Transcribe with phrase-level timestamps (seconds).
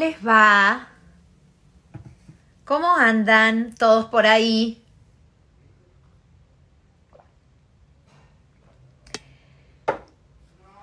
[0.00, 0.88] ¿Cómo les va?
[2.64, 4.82] ¿Cómo andan todos por ahí?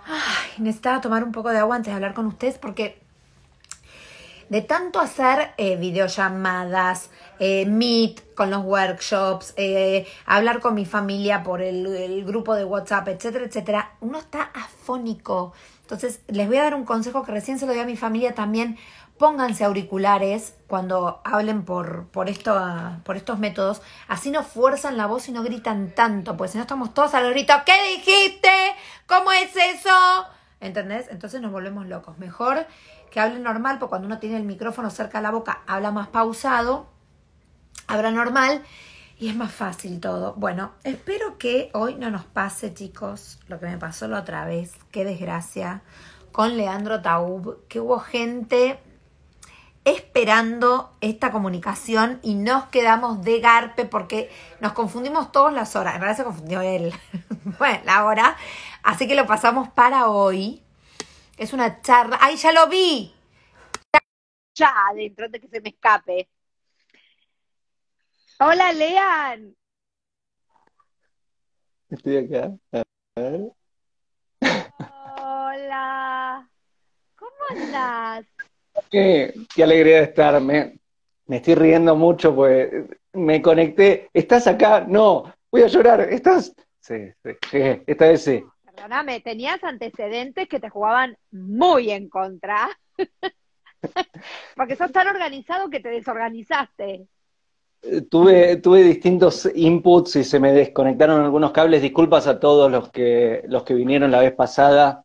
[0.05, 3.01] Ay, necesitaba tomar un poco de agua antes de hablar con ustedes porque
[4.49, 11.41] de tanto hacer eh, videollamadas, eh, meet con los workshops, eh, hablar con mi familia
[11.41, 15.53] por el, el grupo de WhatsApp, etcétera, etcétera, uno está afónico.
[15.81, 18.35] Entonces, les voy a dar un consejo que recién se lo di a mi familia
[18.35, 18.77] también.
[19.17, 22.55] Pónganse auriculares cuando hablen por, por, esto,
[23.03, 23.81] por estos métodos.
[24.07, 26.37] Así no fuerzan la voz y no gritan tanto.
[26.37, 27.57] Pues si no estamos todos a los gritos.
[27.65, 28.49] ¿Qué dijiste?
[29.07, 29.89] ¿Cómo es eso?
[30.59, 31.07] ¿Entendés?
[31.09, 32.17] Entonces nos volvemos locos.
[32.17, 32.67] Mejor
[33.09, 36.09] que hable normal, porque cuando uno tiene el micrófono cerca de la boca, habla más
[36.09, 36.87] pausado,
[37.87, 38.63] habla normal
[39.19, 40.33] y es más fácil todo.
[40.35, 44.73] Bueno, espero que hoy no nos pase, chicos, lo que me pasó la otra vez.
[44.91, 45.81] Qué desgracia
[46.31, 48.79] con Leandro Taub, que hubo gente
[49.87, 55.95] esperando esta comunicación y nos quedamos de garpe porque nos confundimos todas las horas.
[55.95, 56.93] En realidad se confundió él.
[57.57, 58.35] bueno, la hora.
[58.83, 60.61] Así que lo pasamos para hoy.
[61.37, 62.17] Es una charla.
[62.19, 63.15] ¡Ay, ya lo vi!
[64.55, 66.27] Ya, adentro de que se me escape.
[68.39, 69.55] Hola, Lean.
[71.89, 72.51] Estoy acá.
[72.73, 72.83] A
[73.21, 73.53] ver.
[75.21, 76.49] Hola.
[77.15, 78.25] ¿Cómo andás?
[78.89, 80.41] Qué, qué alegría de estar.
[80.41, 80.79] Me,
[81.25, 82.69] me estoy riendo mucho, pues
[83.13, 84.09] me conecté.
[84.13, 84.85] ¿Estás acá?
[84.87, 86.01] No, voy a llorar.
[86.01, 86.53] ¿Estás?
[86.79, 87.83] Sí, sí, llegué.
[87.85, 88.43] Esta vez sí.
[88.65, 92.69] Perdóname, tenías antecedentes que te jugaban muy en contra.
[94.55, 97.07] Porque sos tan organizado que te desorganizaste.
[97.83, 101.81] Eh, Tuve, tuve distintos inputs y se me desconectaron algunos cables.
[101.81, 105.03] Disculpas a todos los que, los que vinieron la vez pasada.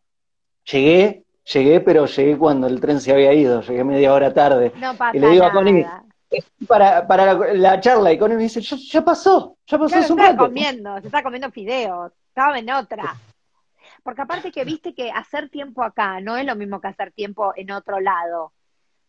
[0.71, 3.61] Llegué, llegué, pero llegué cuando el tren se había ido.
[3.61, 4.71] Llegué media hora tarde.
[4.77, 5.51] No pasa Y le digo a.
[5.51, 5.85] Connie,
[6.67, 10.03] para, para la, la charla, y Connie me dice, ya, ya pasó, ya pasó Claro,
[10.03, 10.45] hace un estaba rato.
[10.47, 13.15] comiendo, se estaba comiendo fideos, estaba en otra.
[14.01, 17.53] Porque aparte que viste que hacer tiempo acá no es lo mismo que hacer tiempo
[17.55, 18.51] en otro lado.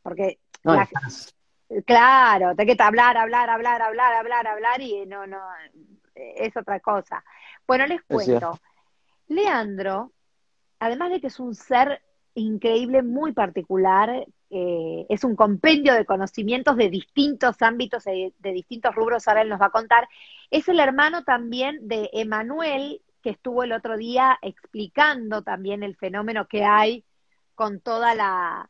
[0.03, 0.89] Porque, No, la-
[1.87, 5.39] claro, te que hablar, hablar, hablar, hablar, hablar, hablar y no, no,
[6.15, 7.25] es otra cosa.
[7.67, 8.59] Bueno, les cuento.
[9.28, 10.12] Leandro,
[10.78, 12.03] además de que es un ser
[12.34, 18.95] increíble, muy particular, eh, es un compendio de conocimientos de distintos ámbitos, de, de distintos
[18.95, 20.09] rubros, ahora él nos va a contar,
[20.50, 26.47] es el hermano también de Emanuel, que estuvo el otro día explicando también el fenómeno
[26.47, 27.05] que hay
[27.55, 28.69] con toda la,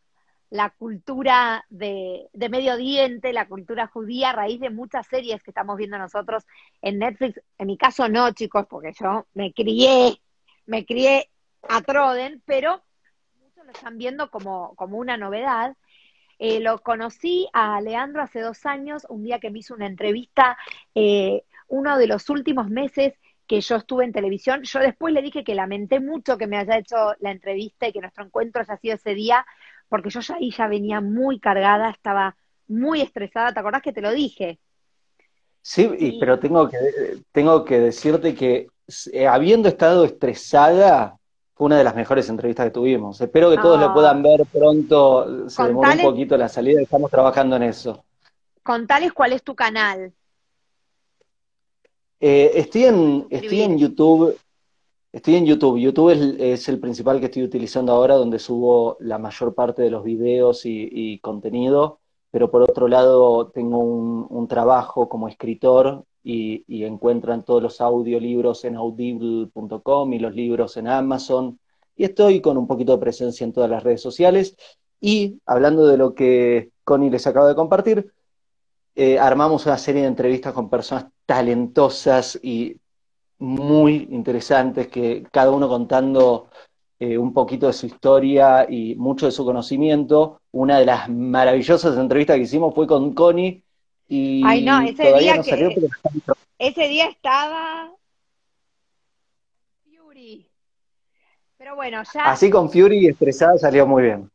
[0.50, 5.50] la cultura de, de Medio Oriente, la cultura judía, a raíz de muchas series que
[5.50, 6.44] estamos viendo nosotros
[6.80, 7.40] en Netflix.
[7.58, 10.20] En mi caso no, chicos, porque yo me crié,
[10.66, 11.28] me crié
[11.68, 12.84] a Troden, pero
[13.64, 15.76] lo están viendo como, como una novedad.
[16.38, 20.58] Eh, lo conocí a Leandro hace dos años, un día que me hizo una entrevista,
[20.94, 23.14] eh, uno de los últimos meses
[23.46, 24.62] que yo estuve en televisión.
[24.64, 28.00] Yo después le dije que lamenté mucho que me haya hecho la entrevista y que
[28.00, 29.46] nuestro encuentro haya sido ese día,
[29.88, 32.36] porque yo ya ahí ya venía muy cargada, estaba
[32.68, 33.52] muy estresada.
[33.52, 34.58] ¿Te acordás que te lo dije?
[35.62, 36.78] Sí, y- pero tengo que,
[37.32, 38.66] tengo que decirte que
[39.12, 41.16] eh, habiendo estado estresada,
[41.54, 43.20] fue una de las mejores entrevistas que tuvimos.
[43.20, 43.86] Espero que todos Ah.
[43.86, 45.48] lo puedan ver pronto.
[45.48, 48.04] Se demoró un poquito la salida, estamos trabajando en eso.
[48.62, 50.12] Contales cuál es tu canal.
[52.20, 54.36] Eh, estoy en, estoy en YouTube.
[55.12, 55.78] Estoy en YouTube.
[55.78, 59.90] YouTube es, es el principal que estoy utilizando ahora, donde subo la mayor parte de
[59.90, 62.00] los videos y, y contenido.
[62.32, 68.64] Pero por otro lado, tengo un, un trabajo como escritor y, encuentran todos los audiolibros
[68.64, 71.60] en audible.com y los libros en Amazon.
[71.96, 74.56] Y estoy con un poquito de presencia en todas las redes sociales.
[75.00, 78.12] Y hablando de lo que Connie les acaba de compartir,
[78.96, 82.76] eh, armamos una serie de entrevistas con personas talentosas y
[83.38, 86.48] muy interesantes, que cada uno contando
[86.98, 90.40] eh, un poquito de su historia y mucho de su conocimiento.
[90.52, 93.63] Una de las maravillosas entrevistas que hicimos fue con Connie
[94.08, 95.86] y Ay, no, ese día no que- salió, pero
[96.58, 97.92] Ese día estaba
[99.84, 100.50] Fury.
[101.58, 104.30] Pero bueno, ya, así con Fury y estresada salió muy bien.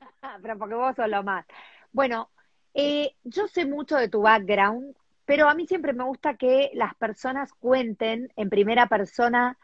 [0.42, 1.44] pero porque vos sos lo más.
[1.92, 2.30] Bueno,
[2.74, 6.94] eh, yo sé mucho de tu background, pero a mí siempre me gusta que las
[6.96, 9.58] personas cuenten en primera persona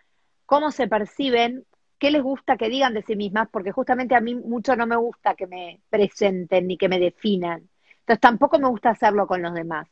[0.47, 1.65] cómo se perciben,
[1.99, 4.97] qué les gusta que digan de sí mismas, porque justamente a mí mucho no me
[4.97, 7.69] gusta que me presenten ni que me definan.
[8.11, 9.87] Entonces tampoco me gusta hacerlo con los demás.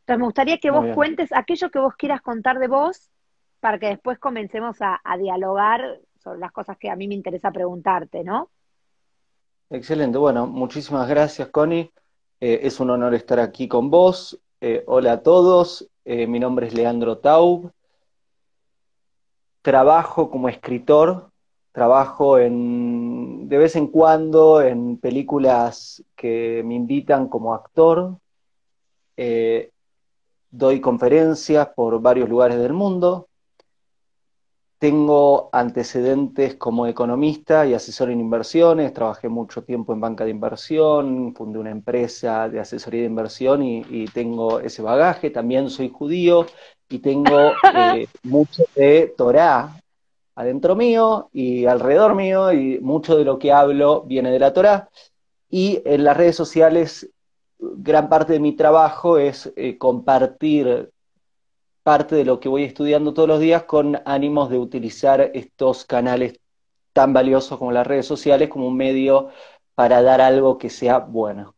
[0.00, 0.94] Entonces me gustaría que Muy vos bien.
[0.94, 3.10] cuentes aquello que vos quieras contar de vos
[3.60, 7.50] para que después comencemos a, a dialogar sobre las cosas que a mí me interesa
[7.50, 8.50] preguntarte, ¿no?
[9.70, 10.18] excelente.
[10.18, 11.92] Bueno, muchísimas gracias, Connie.
[12.40, 14.40] Eh, es un honor estar aquí con vos.
[14.62, 15.88] Eh, hola a todos.
[16.04, 17.70] Eh, mi nombre es Leandro Taub.
[19.62, 21.30] Trabajo como escritor.
[21.76, 28.16] Trabajo en, de vez en cuando en películas que me invitan como actor.
[30.50, 33.28] doy conferencias por varios lugares del mundo.
[34.78, 41.34] Tengo antecedentes como economista y asesor en inversiones, trabajé mucho tiempo en banca de inversión,
[41.34, 45.28] fundé una empresa de asesoría de inversión y, tengo ese bagaje.
[45.28, 46.46] También soy judío
[46.88, 49.76] y tengo eh, mucho de Torah
[50.36, 54.88] adentro mío y alrededor mío y mucho de lo que hablo viene de la Torah.
[55.50, 57.10] Y en las redes sociales,
[57.58, 60.90] gran parte de mi trabajo es eh, compartir
[61.82, 66.38] parte de lo que voy estudiando todos los días con ánimos de utilizar estos canales
[66.92, 69.30] tan valiosos como las redes sociales como un medio
[69.74, 71.54] para dar algo que sea bueno.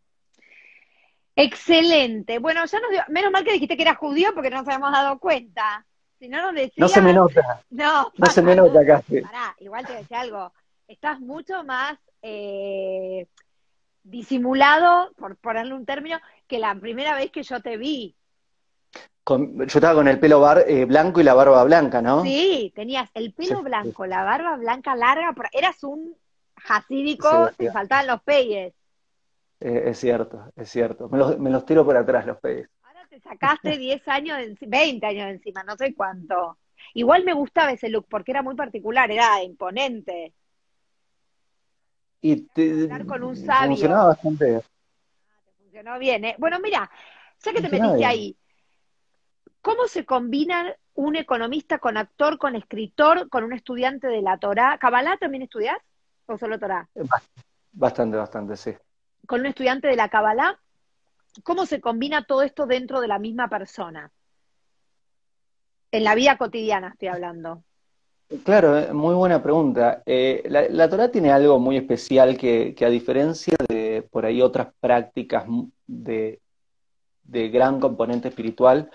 [1.34, 2.38] Excelente.
[2.38, 4.92] Bueno, ya nos dio, menos mal que dijiste que eras judío porque no nos habíamos
[4.92, 5.86] dado cuenta.
[6.18, 6.78] Si no nos decías...
[6.78, 7.62] No se me nota.
[7.70, 9.20] No, no se me nota casi.
[9.20, 10.52] Pará, igual te decía algo.
[10.86, 13.26] Estás mucho más eh,
[14.02, 18.16] disimulado, por ponerle un término, que la primera vez que yo te vi
[19.36, 22.22] yo estaba con el pelo eh, blanco y la barba blanca, ¿no?
[22.22, 26.16] Sí, tenías el pelo blanco, la barba blanca larga, eras un
[26.56, 28.72] jasídico, te faltaban los peyes.
[29.60, 31.08] Eh, es cierto, es cierto.
[31.08, 32.68] Me los, tiro por atrás los peyes.
[33.18, 36.58] Te sacaste 10 años, de, 20 años de encima, no sé cuánto.
[36.94, 40.32] Igual me gustaba ese look porque era muy particular, era imponente.
[42.20, 43.70] Y te, con un sabio.
[43.70, 44.56] Funcionaba bastante.
[44.56, 44.62] Ah,
[45.44, 46.34] te funcionó bien, ¿eh?
[46.38, 46.90] Bueno, mira,
[47.42, 48.36] ya que te metiste ahí,
[49.60, 54.78] ¿Cómo se combina un economista con actor, con escritor, con un estudiante de la Torah?
[54.78, 55.76] ¿Cabalá también estudias
[56.26, 56.88] o solo Torah?
[57.72, 58.72] Bastante, bastante, sí.
[59.26, 60.58] Con un estudiante de la Kabbalah,
[61.42, 64.10] ¿cómo se combina todo esto dentro de la misma persona?
[65.90, 67.62] En la vida cotidiana estoy hablando.
[68.44, 70.02] Claro, eh, muy buena pregunta.
[70.04, 74.68] Eh, la, la, Torah tiene algo muy especial que, a diferencia de por ahí otras
[74.80, 75.46] prácticas
[75.86, 76.40] de,
[77.22, 78.90] de gran componente espiritual,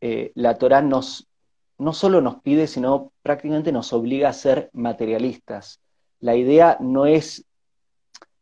[0.00, 1.28] eh, la Torah nos,
[1.78, 5.80] no solo nos pide, sino prácticamente nos obliga a ser materialistas.
[6.18, 7.44] La idea no es,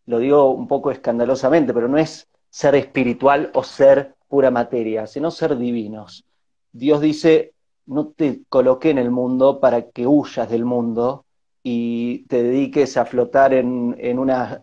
[0.07, 5.33] lo digo un poco escandalosamente, pero no es ser espiritual o ser pura materia, sino
[5.33, 6.25] ser divinos.
[6.71, 7.53] Dios dice,
[7.85, 11.25] no te coloqué en el mundo para que huyas del mundo
[11.65, 14.63] y te dediques a flotar en, una,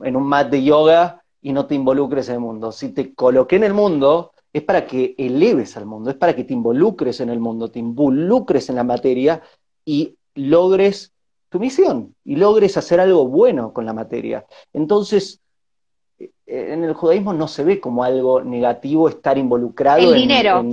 [0.00, 2.72] en un mat de yoga y no te involucres en el mundo.
[2.72, 6.44] Si te coloqué en el mundo, es para que eleves al mundo, es para que
[6.44, 9.40] te involucres en el mundo, te involucres en la materia
[9.86, 11.14] y logres
[11.48, 14.44] tu misión y logres hacer algo bueno con la materia.
[14.74, 15.40] Entonces,
[16.50, 20.64] en el judaísmo no se ve como algo negativo estar involucrado el dinero.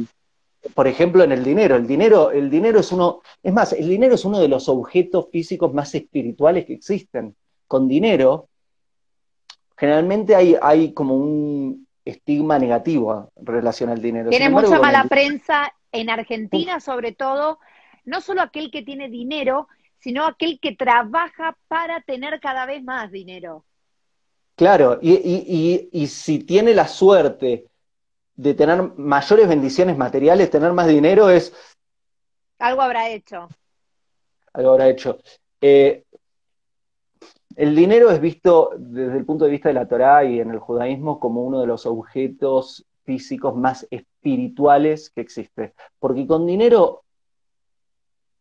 [0.73, 1.75] por ejemplo, en el dinero.
[1.75, 5.27] El dinero, el dinero es uno, es más, el dinero es uno de los objetos
[5.31, 7.35] físicos más espirituales que existen.
[7.67, 8.49] Con dinero,
[9.77, 14.29] generalmente hay, hay como un, estigma negativo en relación al dinero.
[14.29, 17.59] Tiene mucha mala prensa en Argentina, sobre todo,
[18.05, 19.67] no solo aquel que tiene dinero,
[19.99, 23.65] sino aquel que trabaja para tener cada vez más dinero.
[24.57, 27.67] Claro, y, si tiene la suerte
[28.35, 31.53] de tener mayores bendiciones materiales, tener más dinero es...
[32.57, 33.47] Algo habrá hecho.
[34.53, 35.19] Algo habrá hecho.
[35.61, 36.05] Eh,
[37.55, 40.57] el dinero es visto desde el punto de vista de la Torá y en el
[40.57, 45.75] judaísmo como uno de los objetos físicos más espirituales que existe.
[45.99, 47.03] Porque con dinero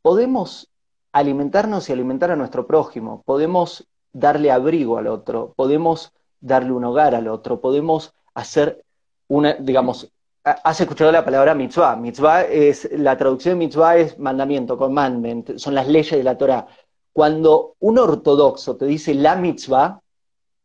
[0.00, 0.70] podemos
[1.12, 3.86] alimentarnos y alimentar a nuestro prójimo, podemos
[4.18, 8.82] darle abrigo al otro, podemos darle un hogar al otro, podemos hacer
[9.28, 10.10] una, digamos,
[10.42, 11.96] has escuchado la palabra mitzvah.
[11.96, 16.66] Mitzvah es, la traducción de mitzvah es mandamiento, commandment, son las leyes de la Torah.
[17.12, 20.00] Cuando un ortodoxo te dice la mitzvah,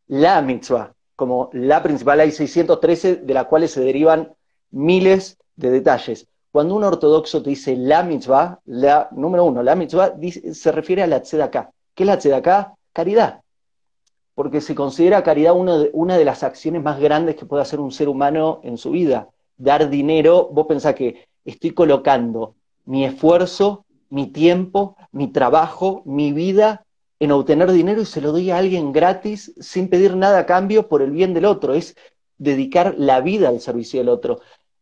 [0.07, 4.33] la mitzvah, como la principal, hay 613 de las cuales se derivan
[4.69, 6.27] miles de detalles.
[6.51, 10.13] Cuando un ortodoxo te dice la mitzvah, la, número uno, la mitzvah
[10.53, 11.71] se refiere a la tzedakah.
[11.95, 12.75] ¿Qué es la tzedakah?
[12.93, 13.40] Caridad.
[14.35, 17.79] Porque se considera caridad una de, una de las acciones más grandes que puede hacer
[17.79, 19.29] un ser humano en su vida.
[19.57, 26.85] Dar dinero, vos pensás que estoy colocando mi esfuerzo mi tiempo, mi trabajo, mi vida
[27.19, 30.89] en obtener dinero y se lo doy a alguien gratis sin pedir nada a cambio
[30.89, 31.73] por el bien del otro.
[31.73, 31.95] Es
[32.37, 34.41] dedicar la vida al servicio del otro.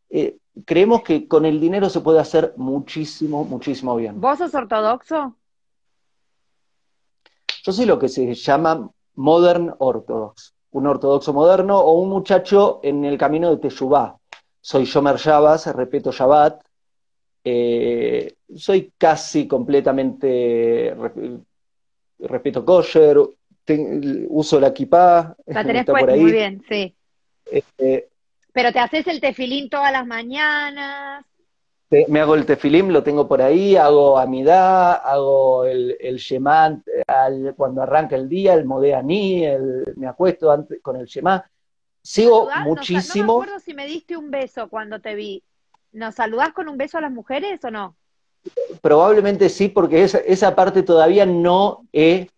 [0.09, 4.19] Eh, creemos que con el dinero se puede hacer muchísimo, muchísimo bien.
[4.19, 5.35] ¿Vos sos ortodoxo?
[7.63, 8.89] Yo soy lo que se llama
[9.19, 14.15] Modern Orthodox, un ortodoxo moderno o un muchacho en el camino de Teshuvah.
[14.61, 16.61] Soy Shomer Shabbat, respeto Shabbat,
[17.43, 20.95] eh, soy casi completamente,
[22.19, 23.17] respeto kosher,
[24.29, 26.21] uso la kippah, la tenés por ahí.
[26.21, 26.95] muy bien, sí.
[27.45, 28.07] Este,
[28.53, 31.25] Pero te haces el tefilín todas las mañanas.
[32.07, 36.21] Me hago el tefilín, lo tengo por ahí, hago amidad, hago el, el
[37.55, 41.49] cuando arranca el día, el modeaní, el, me acuesto antes, con el shemá.
[42.01, 43.33] Sigo muchísimo.
[43.33, 45.43] No, me acuerdo si me diste un beso cuando te vi.
[45.91, 47.95] ¿Nos saludás con un beso a las mujeres o no?
[48.81, 52.29] Probablemente sí, porque esa, esa parte todavía no he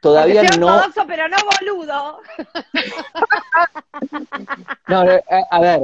[0.00, 0.80] todavía no.
[1.06, 2.20] pero no boludo.
[4.88, 5.04] no,
[5.50, 5.80] a, ver,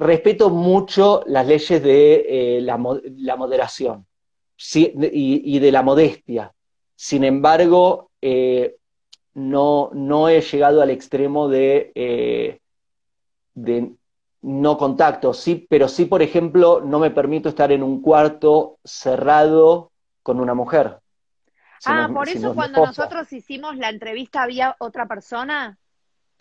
[0.00, 4.06] respeto mucho las leyes de eh, la, moderación
[4.56, 6.52] y, de la modestia.
[6.96, 8.76] Sin embargo, eh,
[9.34, 12.60] no, no he llegado al extremo de, eh,
[13.54, 13.92] de
[14.42, 19.92] no contacto, sí, pero sí, por ejemplo, no me permito estar en un cuarto cerrado
[20.22, 20.98] con una mujer
[21.86, 25.78] ah, por eso cuando nosotros hicimos la entrevista había otra persona.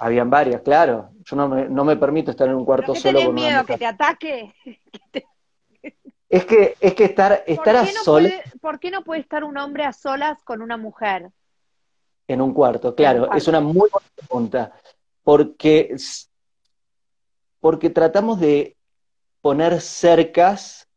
[0.01, 1.11] Habían varias, claro.
[1.25, 3.85] Yo no me, no me permito estar en un cuarto solo con miedo que te
[3.85, 4.53] ataque?
[6.31, 8.33] Es que, es que estar, estar a solas.
[8.61, 11.31] ¿Por qué no puede estar un hombre a solas con una mujer?
[12.27, 14.71] En un cuarto, claro, es una muy buena pregunta.
[15.23, 15.95] Porque,
[17.59, 18.77] porque tratamos de
[19.41, 20.87] poner cercas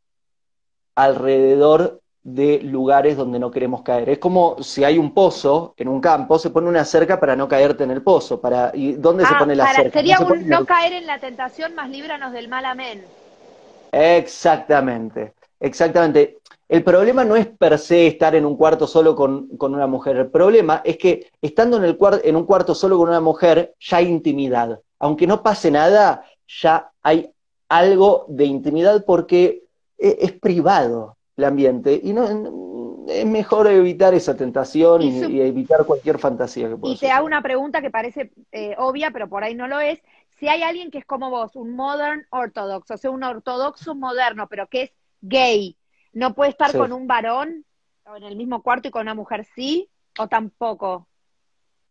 [0.94, 4.08] alrededor de lugares donde no queremos caer.
[4.08, 7.48] Es como si hay un pozo en un campo, se pone una cerca para no
[7.48, 8.40] caerte en el pozo.
[8.40, 9.98] Para, ¿Y dónde se ah, pone la cerca?
[9.98, 13.04] Sería no, un, no caer en la tentación, más líbranos del mal, amén.
[13.90, 16.38] Exactamente, exactamente.
[16.68, 20.16] El problema no es per se estar en un cuarto solo con, una mujer.
[20.16, 23.98] El problema es que estando en, el en un cuarto solo con una mujer, ya
[23.98, 24.80] hay intimidad.
[24.98, 27.30] Aunque no pase nada, ya hay
[27.68, 29.64] algo de intimidad porque
[29.98, 32.00] e, es privado el ambiente.
[32.02, 37.10] Y no, es mejor evitar esa tentación y, evitar cualquier fantasía que pueda Y te
[37.10, 40.00] hago una pregunta que parece eh, obvia, pero por ahí no lo es.
[40.38, 44.48] Si hay alguien que es como vos, un modern ortodoxo, o sea, un ortodoxo moderno,
[44.48, 45.76] pero que es gay,
[46.12, 47.64] ¿no puede estar con un varón
[48.04, 51.06] o en el mismo cuarto y con una mujer sí o tampoco?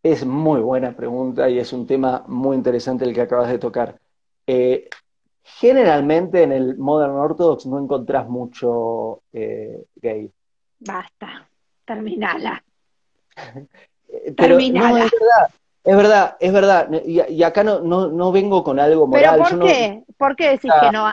[0.02, 4.00] Es muy buena pregunta y es un tema muy interesante el que acabas de tocar.
[4.46, 4.88] Eh,
[5.44, 10.30] Generalmente en el Modern Orthodox no encontrás mucho eh, gay.
[10.78, 11.48] Basta,
[11.84, 12.62] terminala.
[13.34, 15.04] Pero terminala.
[15.04, 15.48] es verdad,
[15.84, 16.90] es verdad, es verdad.
[17.04, 19.40] Y, acá no, no, vengo con algo moral.
[19.42, 20.04] ¿Pero por qué?
[20.16, 21.12] ¿Por qué decís que no?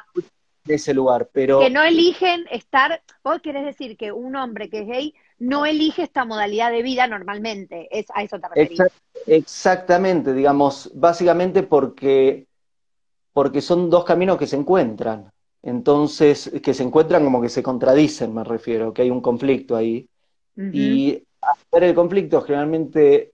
[0.66, 1.60] De ese lugar, pero...
[1.60, 3.02] Que no eligen estar...
[3.24, 7.08] Vos querés decir que un hombre que es gay no elige esta modalidad de vida
[7.08, 7.88] normalmente.
[7.90, 8.80] Es, a eso te referís.
[9.26, 12.49] exactamente, digamos, básicamente porque
[13.40, 15.32] porque son dos caminos que se encuentran.
[15.64, 20.10] Entonces, que se encuentran como que se contradicen, me refiero, que hay un conflicto ahí.
[20.58, 23.32] Y a ver el conflicto, generalmente,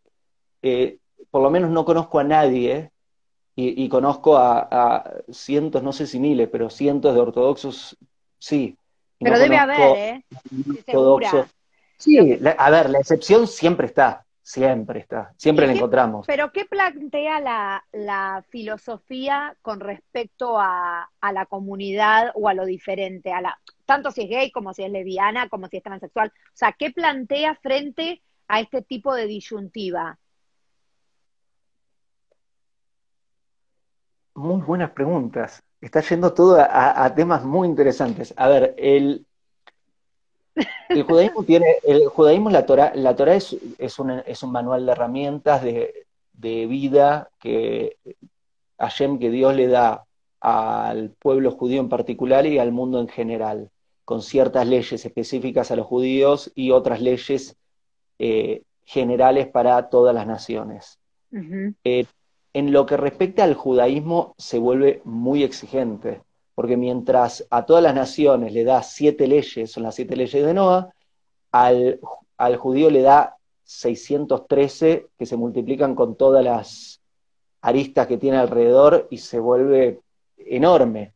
[0.62, 1.00] eh,
[1.32, 2.92] por lo menos no conozco a nadie,
[3.56, 7.98] y, conozco a, cientos, no sé si miles, pero cientos de ortodoxos,
[8.38, 8.78] sí.
[9.18, 10.26] Pero debe haber, ¿eh?
[10.86, 11.48] Ortodoxos.
[11.98, 12.20] Sí,
[12.60, 14.24] a ver, la excepción siempre está.
[14.48, 16.28] Siempre está, siempre la encontramos.
[16.28, 17.40] Pero ¿qué plantea
[17.92, 23.34] la, filosofía con respecto a, la comunidad o a lo diferente?
[23.34, 26.28] A la, tanto si es gay como si es lesbiana, como si es transexual.
[26.28, 30.20] O sea, ¿qué plantea frente a este tipo de disyuntiva?
[34.36, 35.64] Muy buenas preguntas.
[35.82, 38.32] Está yendo todo a temas muy interesantes.
[38.38, 39.26] A ver, el,
[40.90, 44.86] el judaísmo tiene, el judaísmo, la Torah, la Torah es, es, un, es un manual
[44.86, 47.98] de herramientas de, de vida que
[48.78, 50.06] Hashem, que Dios le da
[50.40, 53.72] al pueblo judío en particular y al mundo en general,
[54.04, 57.56] con ciertas leyes específicas a los judíos y otras leyes
[58.20, 61.00] eh, generales para todas las naciones.
[61.84, 62.06] Eh,
[62.54, 66.22] en lo que respecta al judaísmo, se vuelve muy exigente
[66.56, 70.54] porque mientras a todas las naciones le da siete leyes, son las siete leyes de
[70.54, 70.94] Noah,
[71.52, 72.00] al,
[72.58, 77.02] judío le da 613 que se multiplican con todas las
[77.62, 80.00] aristas que tiene alrededor y se vuelve
[80.38, 81.14] enorme.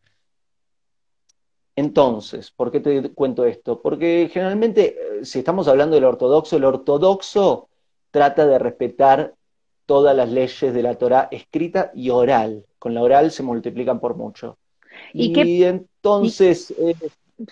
[1.76, 3.82] Entonces, ¿por qué te cuento esto?
[3.82, 7.70] Porque generalmente, eh, si estamos hablando del ortodoxo, el ortodoxo
[8.12, 9.34] trata de respetar
[9.86, 12.66] todas las leyes de la Torah escrita y oral.
[12.78, 14.59] Con la oral se multiplican por mucho.
[15.14, 16.96] Y, entonces, eh,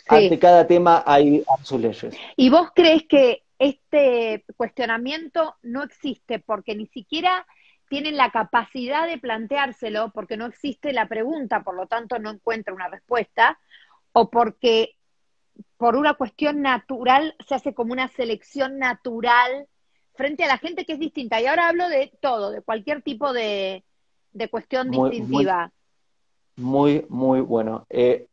[0.08, 2.16] ante cada tema hay, sus leyes.
[2.36, 7.46] ¿Y vos crees que este cuestionamiento no existe porque ni siquiera
[7.90, 12.74] tienen la capacidad de planteárselo porque no existe la pregunta, por lo tanto no encuentra
[12.74, 13.58] una respuesta,
[14.12, 14.96] o porque
[15.78, 19.68] por una cuestión natural se hace como una selección natural
[20.16, 21.40] frente a la gente que es distinta.
[21.40, 23.84] Y ahora hablo de todo, de cualquier tipo de,
[24.52, 25.72] cuestión distintiva.
[26.58, 27.86] Muy, muy, bueno.
[27.90, 28.28] Eh,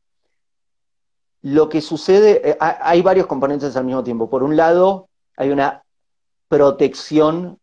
[1.43, 4.31] lo que sucede, eh, hay varios componentes al mismo tiempo.
[4.31, 5.83] Por un lado, hay una
[6.49, 7.59] protección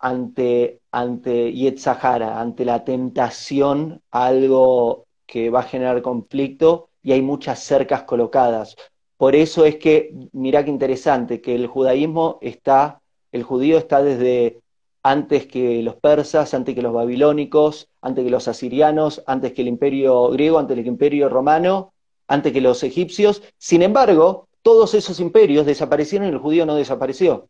[0.00, 7.22] ante, ante Yetzahara, ante la tentación a algo que va a generar conflicto, y hay
[7.22, 8.76] muchas cercas colocadas.
[9.16, 14.61] Por eso es que, mira qué interesante, que el judaísmo está, el judío está desde
[15.02, 19.68] antes que los persas, antes que los babilónicos, antes que los asirianos, antes que el
[19.68, 21.92] imperio griego, antes que el imperio romano,
[22.28, 23.42] antes que los egipcios.
[23.58, 27.48] Sin embargo, todos esos imperios desaparecieron y el judío no desapareció.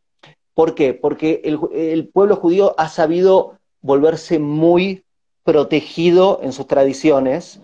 [0.55, 0.95] ¿Por qué?
[0.95, 5.05] Porque el, pueblo judío ha sabido volverse muy
[5.45, 7.61] protegido en sus tradiciones,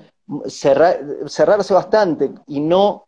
[0.48, 3.06] cerrarse bastante y no,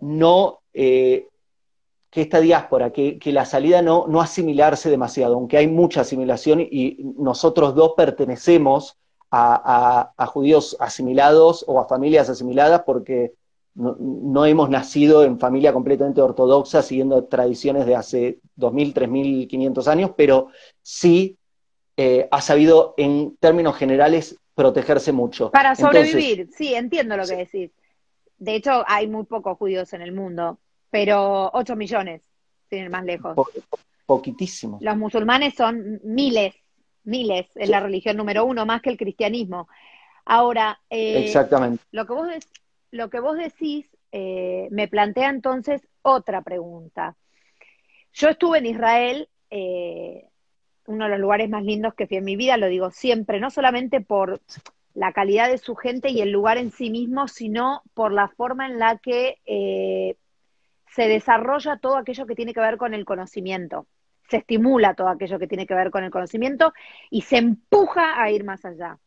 [0.00, 1.28] no eh,
[2.12, 6.98] que esta diáspora, que, la salida no, no asimilarse demasiado, aunque hay mucha asimilación y
[7.16, 8.98] nosotros dos pertenecemos
[9.30, 13.32] a, judíos asimilados o a familias asimiladas porque
[13.74, 18.92] no, hemos nacido en familia completamente ortodoxa siguiendo tradiciones de hace 2.000,
[19.48, 20.48] 3.500 años, pero
[20.82, 21.38] sí
[21.96, 25.50] eh, ha sabido en términos generales protegerse mucho.
[25.50, 27.70] Para sobrevivir, sí, entiendo lo que decís.
[28.36, 30.58] De hecho, hay muy pocos judíos en el mundo,
[30.92, 32.20] pero 8 millones,
[32.68, 33.34] sin ir más lejos.
[34.04, 34.82] poquitísimos.
[34.82, 36.54] Los musulmanes son miles,
[37.04, 39.68] miles, es la religión número uno, más que el cristianismo.
[40.26, 41.82] Ahora, eh, Exactamente.
[41.92, 42.28] Lo, que vos
[42.90, 47.16] lo que vos decís eh, me plantea entonces otra pregunta.
[48.12, 50.28] Yo estuve en Israel, eh,
[50.84, 53.48] uno de los lugares más lindos que fui en mi vida, lo digo siempre, no
[53.48, 54.42] solamente por
[54.92, 58.66] la calidad de su gente y el lugar en sí mismo, sino por la forma
[58.66, 59.38] en la que
[60.94, 63.86] se desarrolla todo aquello que tiene que ver con el conocimiento,
[64.28, 66.72] se estimula todo aquello que tiene que ver con el conocimiento
[67.10, 68.98] y se empuja a ir más allá.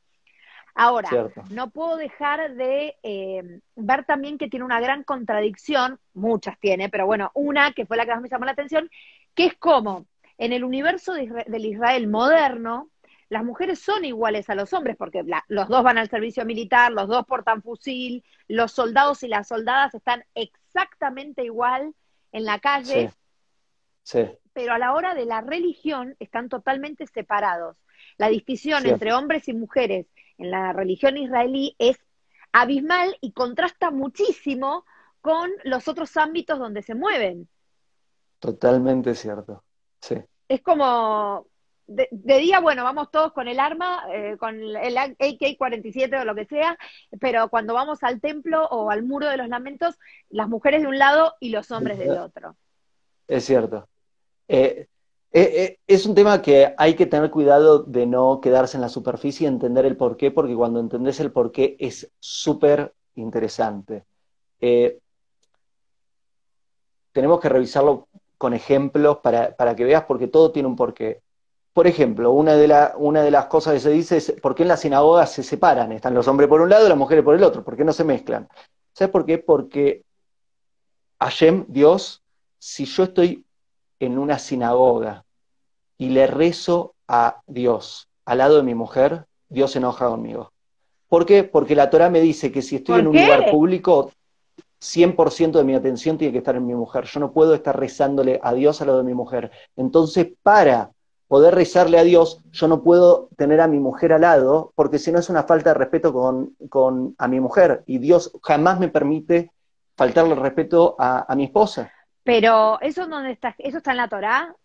[0.77, 1.09] Ahora,
[1.51, 7.05] no puedo dejar de eh, ver también que tiene una gran contradicción, muchas tiene, pero
[7.05, 8.89] bueno, una que fue la que más me llamó la atención,
[9.33, 10.05] que es como
[10.37, 12.89] en el universo del Israel moderno,
[13.29, 17.07] las mujeres son iguales a los hombres, porque los dos van al servicio militar, los
[17.07, 21.93] dos portan fusil, los soldados y las soldadas están exactamente igual
[22.31, 23.11] en la calle,
[24.03, 24.25] sí.
[24.53, 27.77] pero a la hora de la religión están totalmente separados.
[28.17, 30.05] La distinción entre hombres y mujeres
[30.37, 31.97] en la religión israelí es
[32.51, 34.85] abismal y contrasta muchísimo
[35.21, 37.49] con los otros ámbitos donde se mueven.
[38.39, 39.63] Totalmente cierto,
[39.99, 40.15] sí.
[40.47, 41.47] Es como,
[41.87, 46.45] de, día, bueno, vamos todos con el arma, eh, con el AK-47 o lo que
[46.45, 46.77] sea,
[47.19, 49.95] pero cuando vamos al templo o al muro de los lamentos,
[50.29, 52.55] las mujeres de un lado y los hombres del otro.
[53.27, 53.87] Es cierto.
[54.47, 54.87] Eh,
[55.31, 59.45] eh, es un tema que hay que tener cuidado de no quedarse en la superficie
[59.45, 64.05] y entender el porqué, porque cuando entendés el porqué es súper interesante.
[67.11, 71.21] tenemos que revisarlo con ejemplos para, para, que veas, porque todo tiene un porqué.
[71.75, 74.69] Por ejemplo, una de, una de las cosas que se dice es, ¿por qué en
[74.69, 75.91] las sinagogas se separan?
[75.91, 77.65] Están los hombres por un lado y las mujeres por el otro.
[77.65, 78.47] ¿Por qué no se mezclan?
[78.93, 79.39] ¿Sabes por qué?
[79.39, 80.05] Porque
[81.19, 82.23] Hashem, Dios,
[82.59, 83.43] si yo estoy
[83.99, 85.25] en una sinagoga
[85.97, 90.53] y le rezo a Dios al lado de mi mujer, Dios se enoja conmigo.
[91.09, 91.43] ¿Por qué?
[91.43, 94.13] Porque la Torah me dice que si estoy en un lugar público,
[94.79, 97.03] 100% de mi atención tiene que estar en mi mujer.
[97.03, 99.51] Yo no puedo estar rezándole a Dios al lado de mi mujer.
[99.75, 100.94] Entonces, para
[101.27, 105.11] poder rezarle a Dios, yo no puedo tener a mi mujer al lado, porque si
[105.11, 109.51] no es una falta de respeto con, a mi mujer, y Dios jamás me permite
[109.95, 111.91] faltarle el respeto a, mi esposa.
[112.23, 114.55] Pero eso dónde está, eso está en la Torá.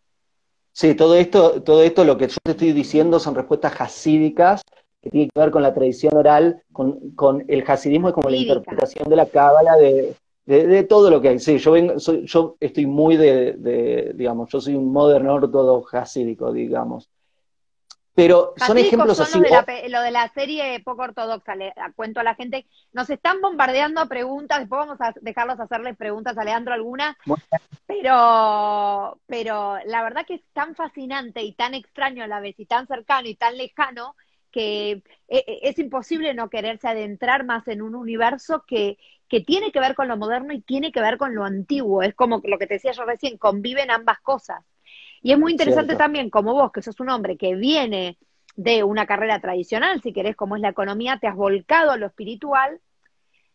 [0.73, 4.63] Sí, todo esto, todo esto lo que yo te estoy diciendo son respuestas hasídicas
[5.03, 8.37] que tienen que ver con la tradición oral, con, con el hasidismo y con la
[8.37, 10.15] interpretación de la cábala de,
[10.47, 11.39] de, todo lo que hay.
[11.39, 17.11] Sí, yo, vengo, yo estoy muy de, digamos, yo soy un moderno ortodoxo hasídico, digamos.
[18.13, 19.41] Pero son ejemplos así.
[19.89, 24.59] lo de la serie poco ortodoxa, le cuento a la gente, nos están bombardeando preguntas,
[24.59, 27.17] después vamos a dejarlos hacerles preguntas a Leandro alguna,
[27.87, 32.67] pero, pero la verdad que es tan fascinante y tan extraño a la vez y
[32.67, 34.17] tan cercano y tan lejano
[34.51, 39.73] que e, e, es imposible no quererse adentrar más en un universo que, que tiene
[39.73, 42.03] que ver con lo moderno y tiene que ver con lo antiguo.
[42.03, 44.65] Es como lo que te decía yo recién, conviven ambas cosas.
[45.23, 48.19] Y es muy interesante también, como vos, que sos un hombre que viene
[48.57, 52.07] de una carrera tradicional, si querés, como es la economía, te has volcado a lo
[52.07, 52.81] espiritual,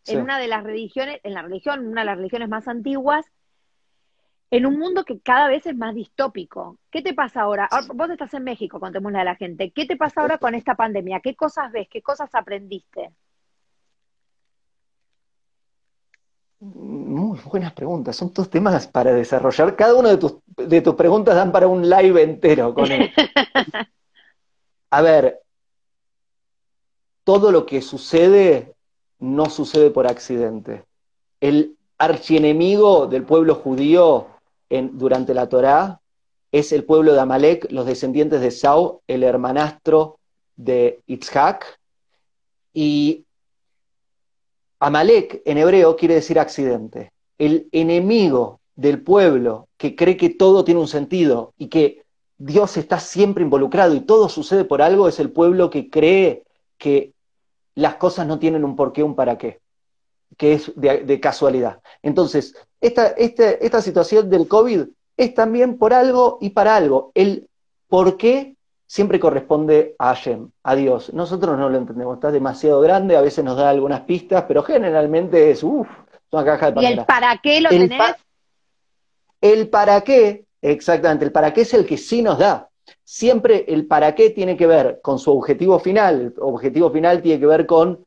[0.07, 3.25] en una de las religiones, en la religión, una de las religiones más antiguas,
[4.55, 6.77] en un mundo que cada vez es más distópico.
[6.89, 7.67] ¿Qué te pasa ahora?
[7.93, 9.71] Vos estás en México, contémosle a la gente.
[9.71, 11.19] ¿Qué te pasa ahora con esta pandemia?
[11.19, 11.89] ¿Qué cosas ves?
[11.91, 13.11] ¿Qué cosas aprendiste?
[16.61, 18.15] Muy buenas preguntas.
[18.15, 19.75] Son todos temas para desarrollar.
[19.75, 23.11] Cada una de tus, de tus preguntas dan para un live entero con él.
[24.89, 25.41] A ver,
[27.25, 28.73] todo lo que sucede
[29.19, 30.85] no sucede por accidente.
[31.41, 34.29] El archienemigo del pueblo judío
[34.69, 36.01] durante la Torá
[36.51, 40.19] es el pueblo de Amalek, los descendientes de Sau, el hermanastro
[40.55, 41.79] de Itzhak.
[42.73, 43.25] Y
[44.79, 47.11] Amalek en hebreo quiere decir accidente.
[47.37, 52.03] El enemigo del pueblo que cree que todo tiene un sentido y que
[52.37, 56.43] Dios está siempre involucrado y todo sucede por algo es el pueblo que cree
[56.77, 57.13] que
[57.75, 59.59] las cosas no tienen un porqué, un para qué,
[60.37, 61.81] que es de, casualidad.
[62.01, 62.55] Entonces,
[62.87, 64.83] esta, esta, situación del COVID
[65.17, 67.11] es también por algo y para algo.
[67.15, 67.49] El
[67.87, 71.13] por qué siempre corresponde a Hashem, a Dios.
[71.13, 75.51] Nosotros no lo entendemos, está demasiado grande, a veces nos da algunas pistas, pero generalmente
[75.51, 75.87] es, uff,
[76.31, 78.15] una caja de ¿Y el para qué lo tenés?
[79.41, 82.69] el para qué, exactamente, el para qué es el que sí nos da.
[83.03, 86.21] Siempre el para qué tiene que ver con su objetivo final.
[86.21, 88.04] El objetivo final tiene que ver con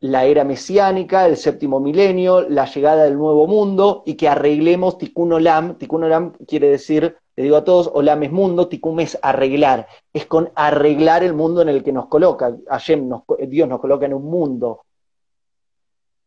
[0.00, 5.34] la era mesiánica, el séptimo milenio, la llegada del nuevo mundo y que arreglemos Tikkun
[5.34, 5.76] Olam.
[5.76, 9.86] Tikkun Olam quiere decir, le digo a todos, Olam es mundo, Tikkun es arreglar.
[10.12, 12.50] Es con arreglar el mundo en el que nos coloca.
[12.50, 14.82] nos, Dios nos coloca en un mundo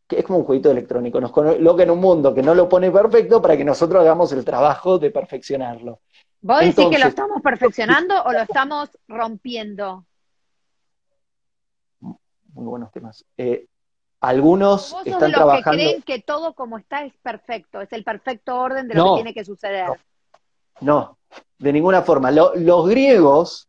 [0.07, 2.91] que es como un jueguito electrónico, nos coloca en un mundo que no lo pone
[2.91, 6.01] perfecto para que nosotros hagamos el trabajo de perfeccionarlo.
[6.41, 10.05] ¿Vos decís que lo estamos perfeccionando o lo estamos rompiendo?
[12.63, 13.25] Muy buenos temas.
[13.37, 13.65] Eh,
[14.21, 18.05] algunos ¿Vos están de los que creen que todo como está es perfecto, es el
[18.05, 19.87] perfecto orden de lo que tiene que suceder.
[20.79, 21.17] No,
[21.59, 22.31] de ninguna forma.
[22.31, 23.67] los griegos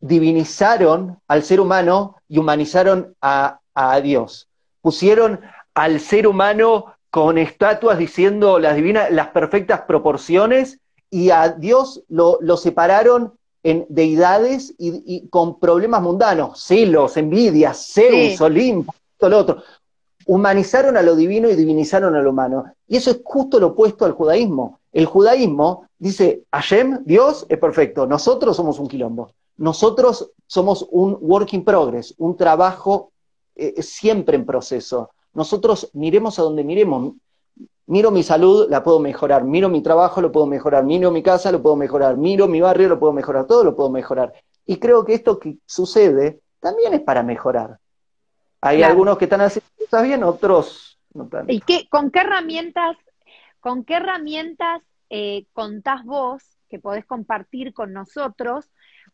[0.00, 3.60] divinizaron al ser humano y humanizaron a,
[4.02, 4.48] Dios.
[4.80, 5.40] Pusieron
[5.74, 12.38] al ser humano con estatuas diciendo las divinas, las perfectas proporciones y a Dios lo,
[12.56, 19.62] separaron en deidades y, con problemas mundanos, celos, envidias, Zeus, Olimpo, todo lo otro.
[20.26, 22.64] Humanizaron a lo divino y divinizaron a lo humano.
[22.88, 24.80] Y eso es justo lo opuesto al judaísmo.
[24.92, 28.06] El judaísmo dice, Hashem, Dios, es perfecto.
[28.06, 29.32] Nosotros somos un quilombo.
[29.56, 33.12] Nosotros somos un work in progress, un trabajo
[33.54, 35.10] eh, siempre en proceso.
[35.34, 37.14] Nosotros miremos a donde miremos
[37.90, 41.50] miro mi salud, la puedo mejorar, miro mi trabajo, lo puedo mejorar, miro mi casa,
[41.50, 44.32] lo puedo mejorar, miro mi barrio, lo puedo mejorar, todo lo puedo mejorar.
[44.64, 47.78] Y creo que esto que sucede también es para mejorar.
[48.60, 51.52] Hay algunos que están haciendo cosas bien, otros no tanto.
[51.52, 52.96] ¿Y qué, con qué herramientas,
[53.58, 58.70] con qué herramientas eh, contás vos que podés compartir con nosotros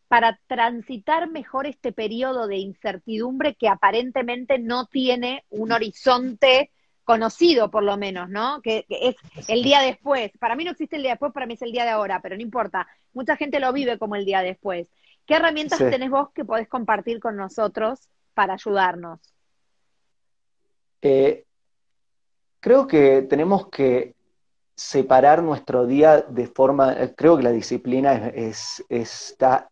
[0.07, 6.69] para transitar mejor este periodo de incertidumbre que aparentemente no tiene un horizonte
[7.07, 8.61] conocido por lo menos, ¿no?
[8.61, 9.15] Que, es
[9.47, 10.29] el día después.
[10.39, 12.35] Para mí no existe el día después, para mí es el día de ahora, pero
[12.35, 12.85] no importa.
[13.13, 14.89] Mucha gente lo vive como el día después.
[15.25, 19.21] ¿Qué herramientas tenés vos que podés compartir con nosotros para ayudarnos?
[21.01, 21.45] Eh,
[22.59, 24.13] creo que tenemos que
[24.75, 29.69] separar nuestro día de forma, eh, creo que la disciplina es, está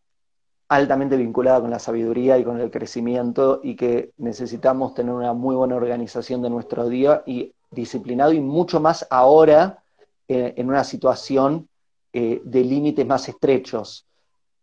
[0.68, 5.56] altamente vinculada con la sabiduría y con el crecimiento y que necesitamos tener una muy
[5.56, 9.84] buena organización de nuestro día y disciplinado y mucho más ahora
[10.28, 11.68] eh, en una situación
[12.14, 14.08] eh, de límites más estrechos,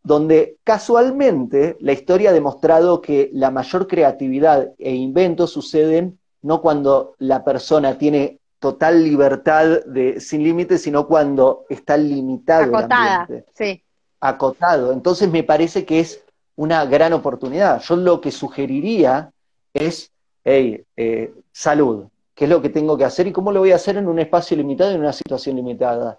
[0.02, 7.14] donde casualmente la historia ha demostrado que la mayor creatividad e inventos suceden no cuando
[7.18, 12.76] la persona tiene total libertad de, sin límites, sino cuando está limitado.
[12.76, 13.81] Acotada, sí
[14.22, 14.92] acotado.
[14.92, 16.24] Entonces me parece que es
[16.56, 17.82] una gran oportunidad.
[17.82, 19.32] Yo lo que sugeriría
[19.74, 20.10] es,
[20.44, 22.04] hey, eh, salud,
[22.34, 24.20] ¿qué es lo que tengo que hacer y cómo lo voy a hacer en un
[24.20, 26.18] espacio limitado y en una situación limitada?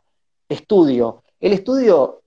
[0.50, 1.24] Estudio.
[1.40, 2.22] El estudio,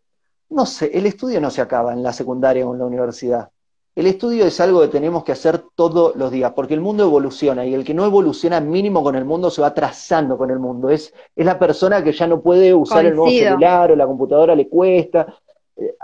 [0.48, 3.50] no sé, el estudio no se acaba en la secundaria o en la universidad.
[3.94, 7.64] El estudio es algo que tenemos que hacer todos los días, porque el mundo evoluciona
[7.64, 10.90] y el que no evoluciona mínimo con el mundo se va atrasando con el mundo.
[10.90, 14.54] Es, es la persona que ya no puede usar el nuevo celular o la computadora
[14.54, 15.26] le cuesta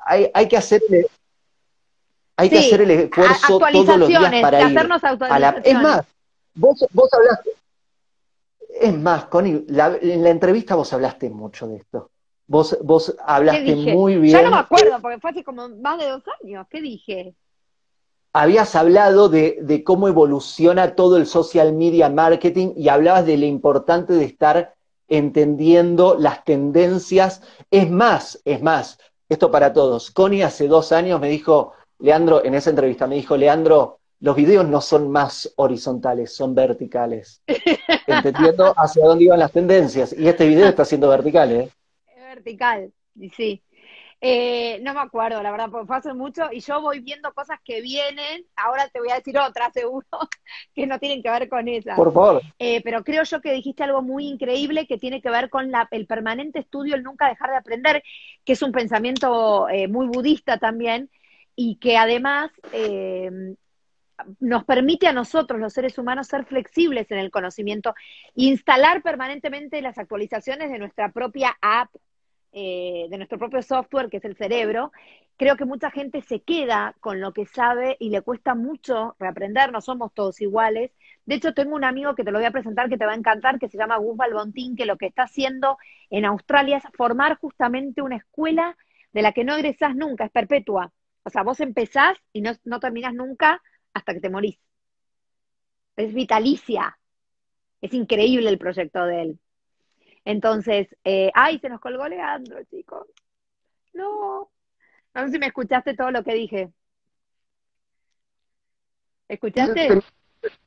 [0.05, 1.07] hay, hay que hacerle,
[2.37, 4.79] Hay que hacer el esfuerzo todos los días para ir.
[4.79, 6.05] A la, es más,
[6.55, 7.51] vos, vos hablaste.
[8.81, 12.11] Es más, Connie, en la entrevista vos hablaste mucho de esto.
[12.47, 14.33] Vos, vos hablaste muy bien.
[14.35, 16.67] Ya no me acuerdo, porque fue hace como más de dos años.
[16.69, 17.35] ¿Qué dije?
[18.35, 23.47] Habías hablado de, de cómo evoluciona todo el social media marketing y hablabas de lo
[23.47, 24.75] importante de estar
[25.09, 27.43] entendiendo las tendencias.
[27.71, 28.99] Es más, es más,
[29.33, 30.11] esto para todos.
[30.11, 34.67] Connie hace dos años me dijo, Leandro, en esa entrevista me dijo, Leandro, los videos
[34.69, 37.43] no son más horizontales, son verticales.
[38.07, 40.15] Entendiendo hacia dónde iban las tendencias.
[40.17, 41.71] Y este video está siendo vertical, ¿eh?
[42.07, 42.93] Es vertical,
[43.37, 43.63] sí.
[44.25, 47.59] Eh, no me acuerdo, la verdad, porque fue hace mucho y yo voy viendo cosas
[47.65, 48.47] que vienen.
[48.55, 50.07] Ahora te voy a decir otras, seguro,
[50.77, 51.97] que no tienen que ver con esas.
[51.97, 52.41] Por favor.
[52.61, 55.89] Eh, pero creo yo que dijiste algo muy increíble que tiene que ver con la,
[55.91, 58.05] el permanente estudio, el nunca dejar de aprender,
[58.45, 61.11] que es un pensamiento eh, muy budista también
[61.57, 62.53] y que además
[64.39, 67.93] nos permite a nosotros, los seres humanos, ser flexibles en el conocimiento,
[68.37, 71.91] instalar permanentemente las actualizaciones de nuestra propia app
[72.53, 74.93] eh, de nuestro propio software, que es el cerebro,
[75.37, 79.73] creo que mucha gente se queda con lo que sabe y le cuesta mucho reaprender,
[79.73, 80.93] no somos todos iguales.
[81.25, 83.17] De hecho, tengo un amigo que te lo voy a presentar que te va a
[83.17, 85.79] encantar, que se llama Gus Balbontín, que lo que está haciendo
[86.11, 88.77] en Australia es formar justamente una escuela
[89.13, 90.93] de la que no egresás nunca, es perpetua.
[91.25, 93.63] O sea, vos empezás y no, no terminás nunca
[93.95, 94.59] hasta que te morís.
[95.97, 96.99] Es vitalicia.
[97.81, 99.41] Es increíble el proyecto de él.
[100.25, 103.07] Entonces, eh, ay, se nos colgó Leandro, chicos.
[103.93, 104.51] No.
[105.15, 106.71] No sé si me escuchaste todo lo que dije.
[109.29, 110.01] ¿Escuchaste?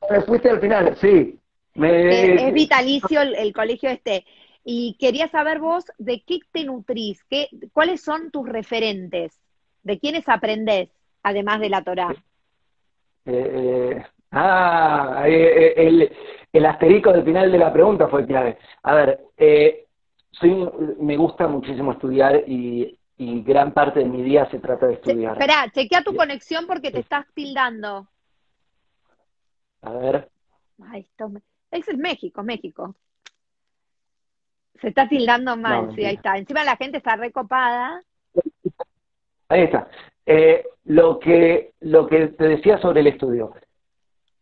[0.09, 1.39] Me fuiste al final, sí.
[1.75, 4.25] Es, vitalicio el, colegio este.
[4.63, 9.39] Y quería saber vos de qué te nutrís, qué, cuáles son tus referentes,
[9.83, 10.89] de quiénes aprendés,
[11.21, 12.15] además de la Torá.
[13.25, 13.51] Eh,
[13.95, 16.11] eh, ah, el,
[16.57, 18.57] el asterisco del final de la pregunta fue clave.
[18.83, 19.85] A ver, eh,
[20.31, 25.33] soy, me gusta muchísimo estudiar y, gran parte de mi día se trata de estudiar.
[25.33, 28.07] Espera, chequea tu conexión porque te estás tildando.
[29.81, 30.29] A ver.
[30.83, 31.31] Ay, esto,
[31.71, 32.95] ese es México, México.
[34.81, 36.37] Se está tildando mal, sí, ahí está.
[36.37, 38.01] Encima la gente está recopada.
[39.47, 39.87] Ahí está.
[40.25, 43.53] Eh, lo, que, lo que te decía sobre el estudio.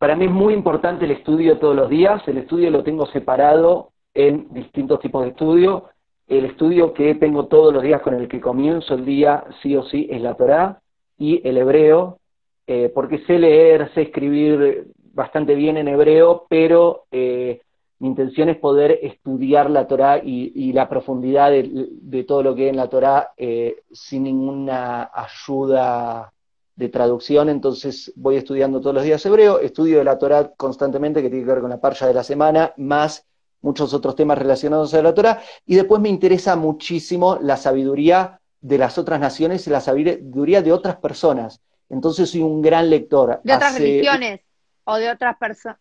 [0.03, 2.21] Para mí es muy importante el estudio todos los días.
[2.27, 5.85] El estudio lo tengo separado en distintos tipos de estudio.
[6.27, 9.83] El estudio que tengo todos los días con el que comienzo el día, sí o
[9.85, 10.81] sí, es la Torá
[11.17, 12.19] y el hebreo,
[12.67, 17.61] eh, porque sé leer, sé escribir bastante bien en hebreo, pero eh,
[17.99, 22.69] mi intención es poder estudiar la Torá y, la profundidad de, todo lo que hay
[22.71, 26.32] en la Torá eh, sin ninguna ayuda
[26.75, 31.29] de traducción, entonces voy estudiando todos los días hebreo, estudio de la Torah constantemente, que
[31.29, 33.25] tiene que ver con la parcha de la semana, más
[33.61, 38.77] muchos otros temas relacionados a la Torah, y después me interesa muchísimo la sabiduría de
[38.77, 41.61] las otras naciones y la sabiduría de otras personas.
[41.89, 43.39] Entonces soy un gran lector.
[43.43, 44.41] ¿De otras religiones
[44.83, 45.77] o de otras personas?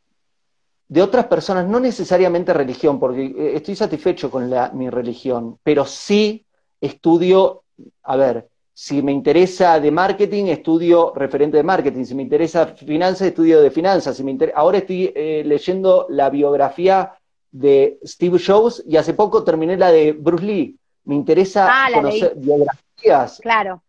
[0.89, 5.87] De otras personas, no necesariamente religión, porque eh, estoy satisfecho con la, mi religión, pero
[5.87, 6.45] sí
[6.81, 7.65] estudio,
[8.03, 12.05] a ver, si me interesa de marketing, estudio referente de marketing.
[12.05, 14.17] Si me interesa finanzas, estudio de finanzas.
[14.17, 17.13] Si me Ahora estoy eh, leyendo la biografía
[17.51, 20.77] de Steve Jobs y hace poco terminé la de Bruce Lee.
[21.05, 23.41] Me interesa ah, conocer biografías.
[23.43, 23.83] Claro.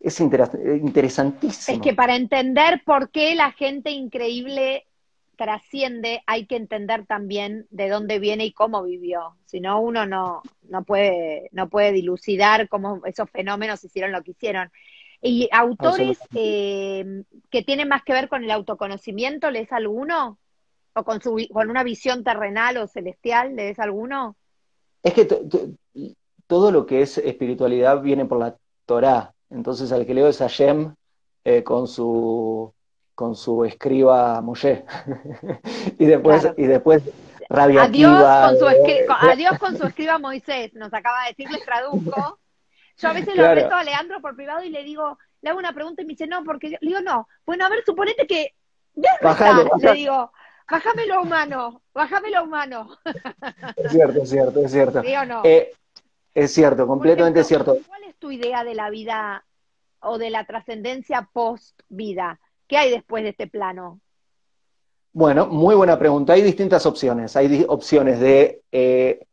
[0.00, 1.76] Es interesantísimo.
[1.76, 4.86] Es que para entender por qué la gente increíble
[5.40, 9.36] trasciende, hay que entender también de dónde viene y cómo vivió.
[9.46, 14.32] Si no, uno no, no, puede, no puede dilucidar cómo esos fenómenos hicieron lo que
[14.32, 14.70] hicieron.
[15.22, 20.38] ¿Y autores eh, que tienen más que ver con el autoconocimiento, lees alguno?
[20.92, 24.36] ¿O con, su, con una visión terrenal o celestial, lees alguno?
[25.02, 25.26] Es que
[26.46, 29.32] todo lo que es espiritualidad viene por la Torah.
[29.48, 30.94] Entonces, al que leo es Hashem
[31.44, 32.74] eh, con su
[33.20, 34.82] con su escriba Moshe.
[35.98, 37.02] y después, y después
[37.50, 42.38] adiós con, su adiós con su escriba Moisés, nos acaba de decir, les traduzco.
[42.96, 45.74] Yo a veces lo meto a Leandro por privado y le digo, le hago una
[45.74, 47.28] pregunta y me dice, no, porque le digo, no.
[47.44, 48.54] Bueno, a ver, suponete que.
[48.96, 50.32] Le digo,
[50.70, 52.96] bájame lo humano, bájame lo humano.
[53.76, 55.02] Es cierto, es cierto, es cierto.
[55.02, 55.42] ¿Sí o no?
[55.44, 55.72] Eh,
[56.34, 57.76] es cierto, completamente cierto.
[57.86, 59.44] ¿Cuál es tu idea de la vida
[59.98, 62.40] o de la trascendencia post-vida?
[62.70, 64.00] ¿Qué hay después de este plano?
[65.12, 66.34] Bueno, muy buena pregunta.
[66.34, 67.34] Hay distintas opciones.
[67.34, 69.26] Hay opciones de eh,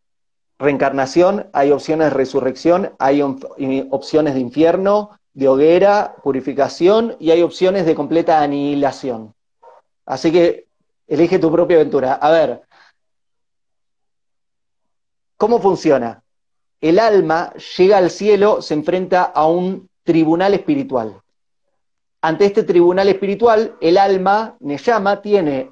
[0.58, 7.86] reencarnación, hay opciones de resurrección, hay opciones de infierno, de hoguera, purificación, y hay opciones
[7.86, 9.36] de completa anihilación.
[10.08, 10.65] Así que
[11.06, 12.13] elige tu propia aventura.
[12.13, 12.63] A ver,
[15.38, 16.23] ¿cómo funciona?
[16.82, 21.21] El alma llega al cielo, se enfrenta a un tribunal espiritual.
[22.22, 25.72] Ante este tribunal espiritual, el alma, llama, tiene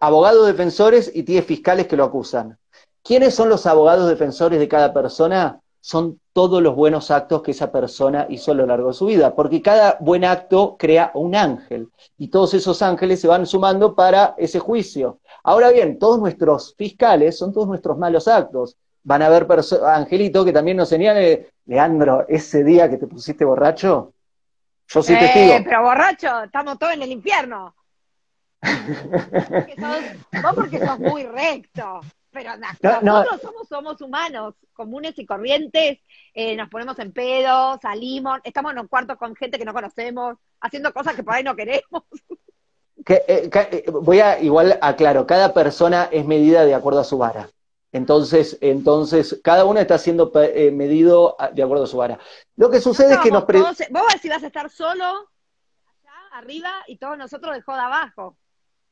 [0.00, 2.58] abogados defensores y tiene fiscales que lo acusan.
[3.02, 5.60] ¿Quiénes son los abogados defensores de cada persona?
[5.82, 9.34] Son todos los buenos actos que esa persona hizo a lo largo de su vida,
[9.34, 14.34] porque cada buen acto crea un ángel y todos esos ángeles se van sumando para
[14.38, 15.18] ese juicio.
[15.42, 18.78] Ahora bien, todos nuestros fiscales son todos nuestros malos actos.
[19.02, 19.46] Van a haber
[19.84, 24.13] angelitos que también nos señalen, Leandro, ese día que te pusiste borracho,
[24.88, 25.54] yo soy testigo.
[25.54, 27.74] Eh, pero borracho, estamos todos en el infierno.
[30.42, 32.00] vos porque sos muy recto.
[32.30, 36.00] Pero nosotros Somos, somos humanos, comunes y corrientes,
[36.34, 40.36] eh, nos ponemos en pedo, salimos, estamos en un cuarto con gente que no conocemos,
[40.60, 42.02] haciendo cosas que por ahí no queremos.
[43.06, 47.50] Eh, voy a, igual aclaro, cada persona es medida de acuerdo a su vara.
[47.94, 52.18] Entonces, entonces cada uno está siendo eh, medido de acuerdo a su vara.
[52.56, 53.44] Lo que sucede es que nos...
[53.44, 53.76] Pre vos
[54.20, 58.36] si vas a estar solo, allá arriba, y todos nosotros de joda abajo.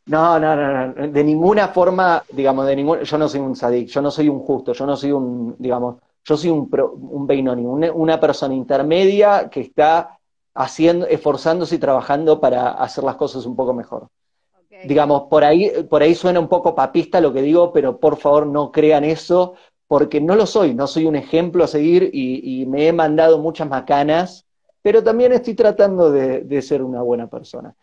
[0.07, 3.88] No, no, no, no, de ninguna forma, digamos, de ningún, yo no soy un sadik,
[3.88, 7.65] yo no soy un justo, yo no soy un, digamos, yo soy un, un Beinoni,
[7.67, 10.17] una, persona intermedia que está
[10.55, 14.07] haciendo, esforzándose y trabajando para hacer las cosas un poco mejor.
[14.85, 18.47] Digamos, por ahí, por ahí suena un poco papista lo que digo, pero por favor
[18.47, 19.55] no crean eso,
[19.92, 23.68] porque no lo soy, no soy un ejemplo a seguir y, me he mandado muchas
[23.68, 24.47] macanas,
[24.81, 27.75] pero también estoy tratando de, ser una buena persona.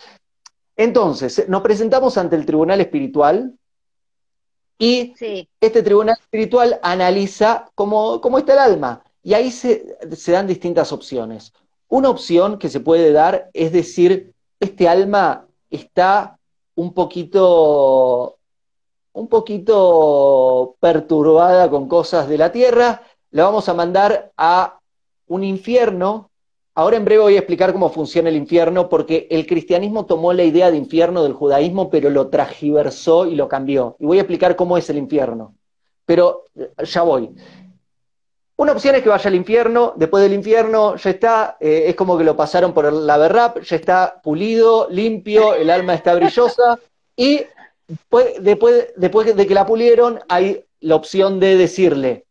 [0.75, 3.53] Entonces, nos presentamos ante el tribunal espiritual
[4.79, 5.13] y
[5.61, 9.03] este tribunal espiritual analiza cómo, cómo, está el alma.
[9.21, 11.53] Y ahí se, se dan distintas opciones.
[11.89, 16.38] Una opción que se puede dar es decir, este alma está
[16.79, 18.37] un poquito,
[19.11, 24.79] un poquito perturbada con cosas de la tierra, la vamos a mandar a
[25.27, 26.31] un infierno.
[26.75, 30.45] Ahora en breve voy a explicar cómo funciona el infierno, porque el cristianismo tomó la
[30.45, 33.97] idea de infierno del judaísmo, pero lo tragiversó y lo cambió.
[33.99, 35.55] Y voy a explicar cómo es el infierno.
[36.05, 36.45] Pero
[36.81, 37.29] ya voy.
[38.59, 42.17] Una opción es que vaya al infierno, después del infierno ya está, eh, es como
[42.17, 46.77] que lo pasaron por la berrap, ya está pulido, limpio, el alma está brillosa,
[47.15, 47.45] y
[47.87, 52.25] después, después, de que la pulieron hay la opción de decirle,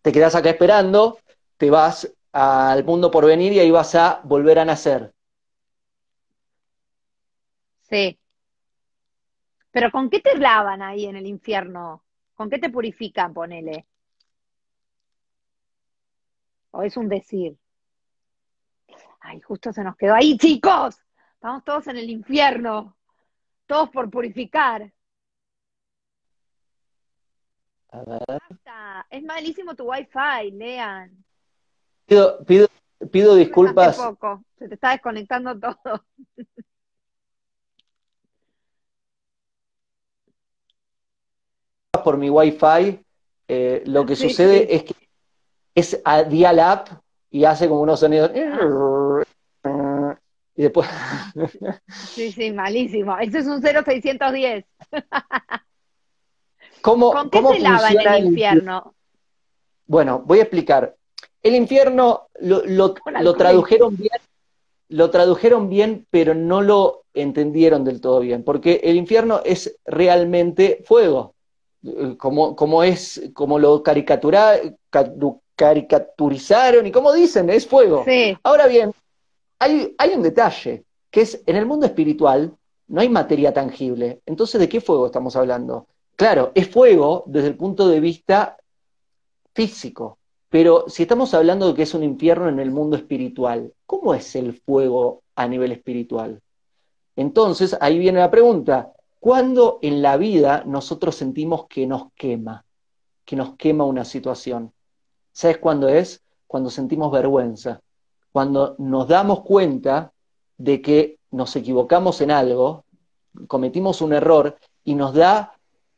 [0.00, 1.18] te quedas acá esperando,
[1.56, 5.12] te vas al mundo por venir y ahí vas a volver a nacer.
[7.90, 8.16] Sí.
[9.72, 12.04] Pero ¿con qué te lavan ahí en el infierno?
[12.36, 13.86] ¿Con qué te purifican, ponele?
[16.70, 17.58] ¿O es un decir?
[19.20, 21.00] Ay, justo se nos quedó ahí, chicos.
[21.34, 22.96] Estamos todos en el infierno.
[23.66, 24.92] Todos por purificar.
[27.90, 28.40] A ver.
[29.10, 31.24] Es malísimo tu wifi, Lean.
[32.06, 32.68] Pido, pido,
[33.10, 33.96] pido disculpas.
[33.96, 34.44] Poco.
[34.58, 36.04] Se te está desconectando todo.
[42.04, 43.04] por mi wifi,
[43.48, 44.94] eh, lo que sucede es que
[45.78, 48.30] es a dial-up y hace como unos sonidos.
[50.56, 50.88] Y después.
[51.88, 53.16] Sí, sí, malísimo.
[53.18, 54.64] Eso es un 0610.
[56.80, 58.94] ¿Cómo, ¿Con qué se lava en el infierno?
[59.86, 60.96] Bueno, voy a explicar.
[61.42, 64.10] El infierno lo, lo tradujeron bien,
[64.88, 70.82] lo tradujeron bien, pero no lo entendieron del todo bien, porque el infierno es realmente
[70.84, 71.34] fuego,
[71.84, 74.56] eh, como, como es, como lo caricatura,
[75.58, 78.04] caricaturizaron y como dicen, es fuego.
[78.44, 78.92] Ahora bien,
[79.58, 82.54] hay, hay un detalle, que es en el mundo espiritual
[82.86, 84.22] no hay materia tangible.
[84.24, 85.86] Entonces, ¿de qué fuego estamos hablando?
[86.16, 88.56] Claro, es fuego desde el punto de vista
[89.52, 94.14] físico, pero si estamos hablando de que es un infierno en el mundo espiritual, ¿cómo
[94.14, 96.40] es el fuego a nivel espiritual?
[97.16, 102.64] Entonces, ahí viene la pregunta, ¿cuándo en la vida nosotros sentimos que nos quema,
[103.24, 104.72] que nos quema una situación?
[105.38, 106.20] ¿Sabes cuándo es?
[106.48, 107.80] Cuando sentimos vergüenza,
[108.32, 110.12] cuando nos damos cuenta
[110.56, 112.82] de que nos equivocamos en algo,
[113.46, 115.52] cometimos un error y nos da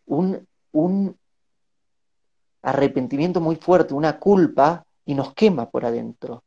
[0.04, 1.16] un, un
[2.60, 6.42] arrepentimiento muy fuerte, una culpa y nos quema por adentro.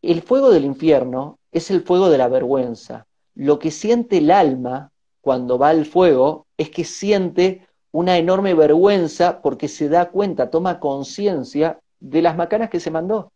[0.00, 3.08] El fuego del infierno es el fuego de la vergüenza.
[3.34, 9.42] Lo que siente el alma cuando va al fuego es que siente una enorme vergüenza
[9.42, 13.32] porque se da cuenta, toma conciencia de las macanas que se mandó.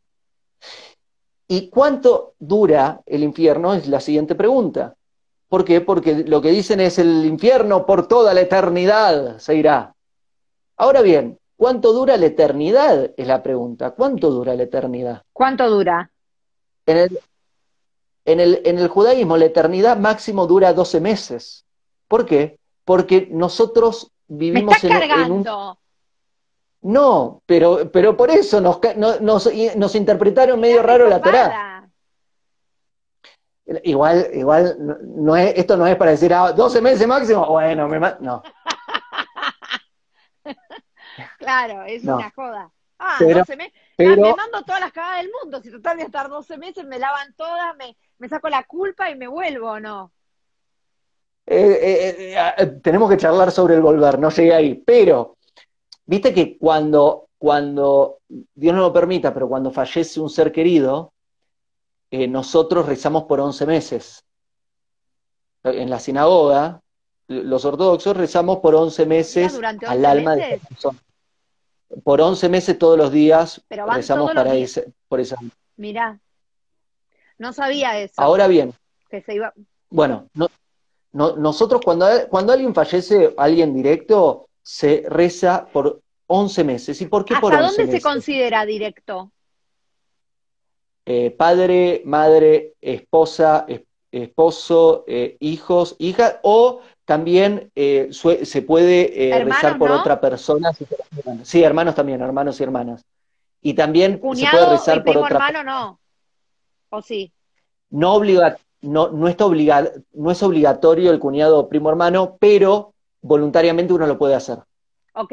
[1.48, 3.74] ¿Y cuánto dura el infierno?
[3.74, 4.94] Es la siguiente pregunta.
[5.48, 5.82] ¿Por qué?
[5.82, 9.94] Porque lo que dicen es el infierno por toda la eternidad se irá.
[10.78, 13.10] Ahora bien, ¿cuánto dura la eternidad?
[13.16, 13.90] Es la pregunta.
[13.90, 15.22] ¿Cuánto dura la eternidad?
[15.32, 16.10] ¿Cuánto dura?
[16.86, 17.20] En el,
[18.24, 21.66] en el, en el judaísmo la eternidad máximo dura 12 meses.
[22.08, 22.58] ¿Por qué?
[22.84, 25.46] Porque nosotros vivimos en, un...
[26.83, 28.80] No, pero, pero por eso nos,
[29.20, 31.89] nos, interpretaron medio raro la Torah.
[33.85, 38.01] Igual, igual, no, es, esto no es para decir, ah, 12 meses máximo, bueno, me
[38.20, 38.43] no.
[41.39, 42.70] claro, es una joda.
[42.99, 43.72] Ah, 12 meses.
[43.99, 45.62] me mando todas las cagadas del mundo.
[45.62, 49.09] Si total voy a estar 12 meses, me lavan todas, me, me saco la culpa
[49.09, 50.12] y me vuelvo, ¿no?
[51.47, 54.74] Eh, eh, eh, tenemos que charlar sobre el volver, no llegué ahí.
[54.74, 55.37] Pero,
[56.07, 61.12] viste que cuando, cuando, Dios no lo permita, pero cuando fallece un ser querido,
[62.11, 64.24] nosotros rezamos por 11 meses.
[65.64, 66.82] En la sinagoga,
[67.28, 70.98] los ortodoxos rezamos por 11 meses al alma de esa persona.
[72.05, 75.36] Por 11 meses todos los días rezamos para ese, por esa.
[75.76, 76.20] Mirá,
[77.38, 78.14] no sabía eso.
[78.16, 78.74] Ahora bien,
[79.11, 79.53] que se iba...
[79.90, 80.48] bueno, no,
[81.12, 87.00] nosotros cuando, cuando alguien fallece, alguien directo, se reza por 11 meses.
[87.00, 89.30] ¿Y por qué por 11 dónde se considera directo?
[91.04, 93.66] Eh, padre, madre, esposa,
[94.10, 100.70] esposo, eh, hijos, hijas, o también eh, se puede rezar por otra persona.
[101.42, 103.04] sí, hermanos también, hermanos y hermanas.
[103.60, 106.00] Y también se puede rezar por otra hermano no.
[106.90, 107.32] ¿O sí?
[107.90, 109.44] No obliga, no, no, está
[110.12, 112.91] no es obligatorio el cuñado primo hermano, pero
[113.23, 114.59] voluntariamente uno lo puede hacer.
[115.14, 115.33] Ok,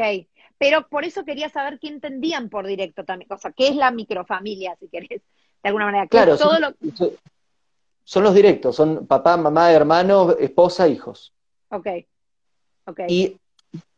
[0.58, 3.92] pero por eso quería saber qué entendían por directo también, o sea, qué es la
[3.92, 6.08] microfamilia, si querés, de alguna manera.
[6.08, 11.34] Claro, son, los directos, son papá, mamá, hermano, esposa, hijos.
[11.70, 11.88] Ok,
[12.86, 13.00] ok.
[13.08, 13.38] Y,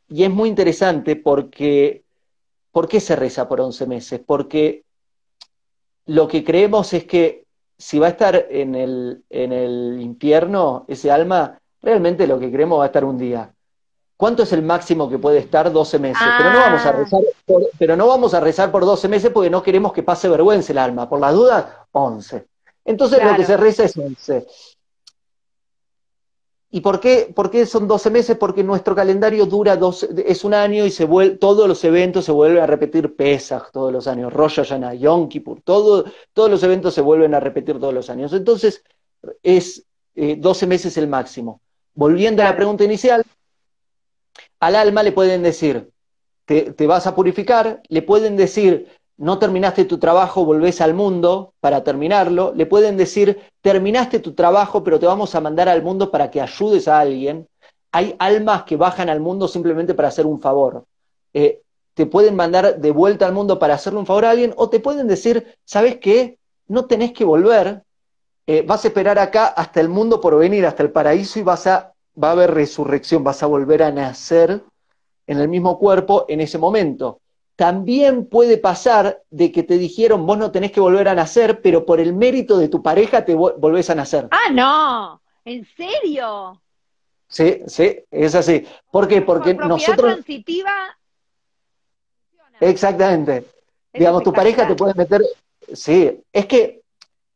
[0.10, 2.04] y es muy interesante porque,
[2.72, 4.22] ¿por qué se reza por 11 meses?
[4.26, 4.84] Porque
[6.06, 7.46] lo que creemos es que
[7.78, 12.80] si va a estar en el, en el infierno, ese alma, realmente lo que creemos
[12.80, 13.56] va a estar un día.
[14.22, 15.72] ¿Cuánto es el máximo que puede estar?
[15.72, 16.22] 12 meses.
[16.38, 16.92] Pero, no vamos a ah.
[16.92, 20.30] rezar por, pero no vamos a rezar por 12 meses porque no queremos que pase
[20.30, 21.10] vergüenza el alma.
[21.10, 22.46] Por las dudas, 11.
[22.86, 24.46] Entonces lo que se reza es 11.
[26.70, 28.38] ¿Y por qué, por qué son 12 meses?
[28.38, 32.32] Porque nuestro calendario dura dos, es un año y se vuelve, todos los eventos se
[32.32, 36.94] vuelven a repetir Pesach todos los años, Rosh Hashanah, Yom Kippur, todo, todos los eventos
[36.94, 38.34] se vuelven a repetir todos los años.
[38.34, 38.84] Entonces,
[39.42, 41.60] es 12 eh, meses el máximo.
[41.96, 43.26] Volviendo a la pregunta inicial,
[44.62, 45.90] al alma le pueden decir,
[46.46, 48.88] te, te vas a purificar, le pueden decir,
[49.18, 54.84] no terminaste tu trabajo, volvés al mundo para terminarlo, le pueden decir, terminaste tu trabajo,
[54.84, 57.48] pero te vamos a mandar al mundo para que ayudes a alguien.
[57.92, 60.86] Hay almas que bajan al mundo simplemente para hacer un favor.
[61.34, 61.62] Eh,
[61.94, 64.80] te pueden mandar de vuelta al mundo para hacerle un favor a alguien, o te
[64.80, 66.38] pueden decir, ¿sabes qué?
[66.68, 67.84] No tenés que volver,
[68.48, 71.68] eh, vas a esperar acá hasta el mundo por venir, hasta el paraíso, y vas
[71.68, 71.91] a,
[72.22, 74.64] va a haber resurrección, vas a volver a nacer
[75.28, 77.20] en el mismo cuerpo en ese momento.
[77.56, 81.86] También puede pasar de que te dijeron, vos no tenés que volver a nacer, pero
[81.86, 84.28] por el mérito de tu pareja te volvés a nacer.
[84.32, 86.60] Ah, no, ¿en serio?
[87.28, 88.66] Sí, sí, es así.
[88.90, 89.22] ¿Por qué?
[89.22, 90.14] Porque por nosotros...
[90.14, 90.72] transitiva...
[92.60, 93.46] Exactamente.
[93.94, 95.22] Digamos, tu pareja te puede meter...
[95.74, 96.81] Sí, es que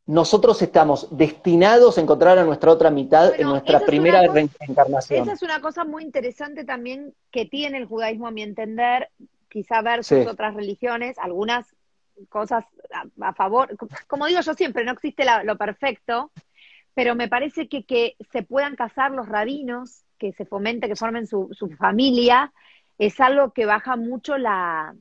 [0.06, 5.24] nosotros estamos destinados a encontrar a nuestra otra mitad en nuestra primera reencarnación.
[5.24, 9.10] Esa es una cosa muy interesante también que tiene el judaísmo, a mi entender,
[9.48, 11.66] quizá versus otras religiones, algunas
[12.28, 12.64] cosas
[13.20, 13.76] a, favor,
[14.06, 16.30] como digo yo siempre, no existe lo perfecto,
[16.94, 21.26] pero me parece que, que se puedan casar los rabinos, que se fomente, que formen
[21.26, 22.52] su, su familia,
[22.96, 24.94] es algo que baja mucho la,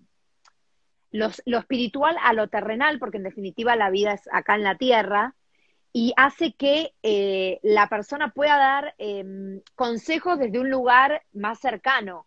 [1.18, 5.36] lo espiritual a lo terrenal, porque en definitiva la vida es acá en la tierra,
[5.97, 12.26] y hace que eh, la persona pueda dar em, consejos desde un lugar más cercano.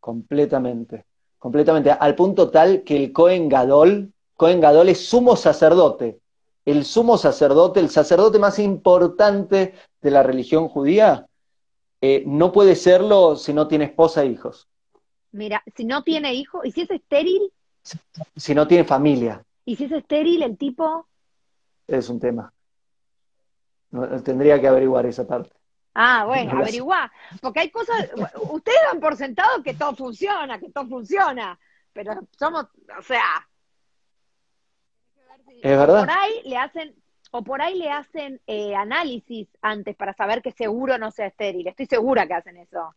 [0.00, 1.04] Completamente,
[1.38, 1.90] completamente.
[1.90, 6.20] Al punto tal que el Cohen Gadol, Cohen Gadol es sumo sacerdote.
[6.64, 11.26] El sumo sacerdote, el sacerdote más importante de la religión judía,
[12.00, 14.66] eh, no puede serlo si no tiene esposa e hijos.
[15.32, 17.52] Mira, si no tiene hijos, ¿y si es estéril?
[18.36, 19.42] Si, no tiene familia.
[19.64, 21.06] ¿Y si es estéril el tipo?
[21.86, 22.52] Es un tema.
[24.24, 25.50] tendría que averiguar esa parte.
[25.94, 27.10] Ah, bueno, averiguá.
[27.40, 28.10] Porque hay cosas,
[28.50, 31.58] ustedes dan por sentado que todo funciona, que todo funciona,
[31.92, 32.66] pero somos,
[32.98, 33.48] o sea,
[35.62, 36.00] Es verdad.
[36.00, 36.94] Por ahí le hacen,
[37.32, 41.66] o por ahí le hacen eh, análisis antes para saber que seguro no sea estéril.
[41.66, 42.94] Estoy segura que hacen eso.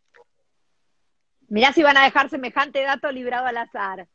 [1.48, 4.08] Mirá si van a dejar semejante dato librado al azar.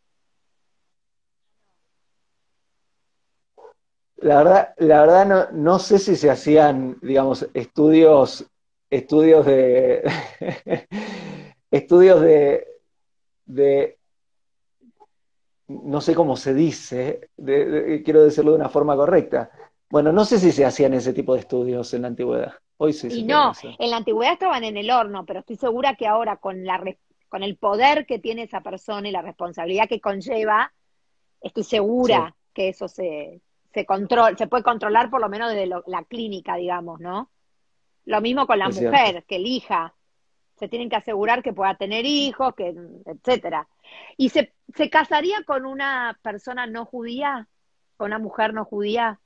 [4.18, 8.46] La verdad, la verdad no, no sé si se hacían, digamos, estudios,
[8.88, 10.02] estudios de
[11.70, 12.66] estudios de,
[13.44, 13.98] de
[15.68, 19.50] no sé cómo se dice, quiero decirlo de una forma correcta.
[19.90, 22.54] Bueno, no sé si se hacían ese tipo de estudios en la antigüedad.
[22.78, 23.08] Hoy sí.
[23.10, 26.64] Y no, en la antigüedad estaban en el horno, pero estoy segura que ahora con
[26.64, 26.82] la
[27.28, 30.72] con el poder que tiene esa persona y la responsabilidad que conlleva,
[31.40, 33.40] estoy segura que eso se,
[33.76, 37.30] se controla, se puede controlar por lo menos desde la clínica, digamos, ¿no?
[38.06, 39.94] Lo mismo con la mujer, que elija.
[40.58, 42.74] Se tienen que asegurar que pueda tener hijos, que,
[43.04, 43.68] etcétera.
[44.16, 47.48] ¿Y se, se casaría con una persona no judía?
[47.98, 49.20] ¿Con una mujer no judía?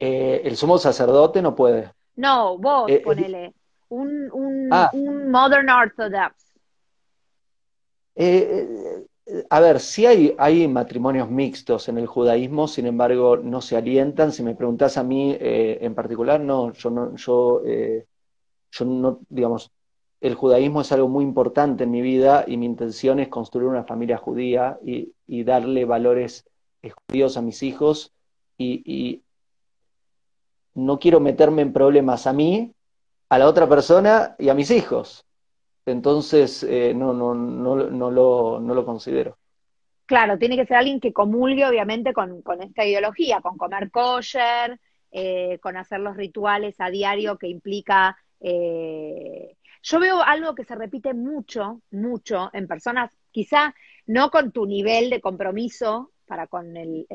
[0.00, 1.92] Eh, el sumo sacerdote no puede.
[2.16, 3.54] No, vos eh, ponele.
[3.88, 4.90] Un, un, ah.
[4.92, 6.34] un Modern Orthodox.
[8.16, 9.06] Eh,
[9.50, 14.32] a ver, sí hay, hay matrimonios mixtos en el judaísmo, sin embargo, no se alientan.
[14.32, 19.70] Si me preguntas a mí en particular, no, yo no, yo, yo no, digamos,
[20.20, 23.84] el judaísmo es algo muy importante en mi vida y mi intención es construir una
[23.84, 25.12] familia judía y,
[25.44, 26.44] darle valores
[27.06, 28.12] judíos a mis hijos
[28.56, 29.22] y,
[30.74, 32.72] no quiero meterme en problemas a mí,
[33.28, 35.24] a la otra persona y a mis hijos.
[35.90, 39.36] Entonces, eh, no, no, no, no, lo, no lo considero.
[40.06, 44.80] Claro, tiene que ser alguien que comulgue obviamente con, esta ideología, con comer kosher,
[45.10, 50.74] eh, con hacer los rituales a diario que implica eh, yo veo algo que se
[50.74, 53.74] repite mucho, mucho en personas, quizá
[54.06, 57.06] no con tu nivel de compromiso para con el,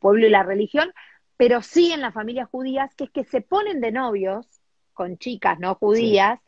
[0.00, 0.92] pueblo y la religión,
[1.36, 4.46] pero sí en las familias judías, que es que se ponen de novios
[4.94, 6.40] con chicas no judías,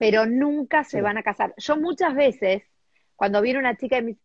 [0.00, 1.52] pero nunca se van a casar.
[1.58, 2.62] Yo muchas veces,
[3.16, 4.16] cuando viene una chica de mis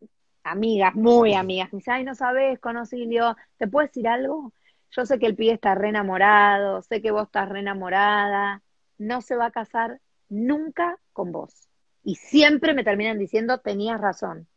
[0.42, 4.54] amigas, muy amigas, me dice, ay, no sabes, Conocilio, ¿te puedo decir algo?
[4.92, 8.64] Yo sé que el pibe está re enamorado, sé que vos estás re enamorada,
[8.98, 10.00] no se va a casar
[10.30, 11.68] nunca con vos.
[12.06, 14.48] Y siempre me terminan diciendo, tenías razón.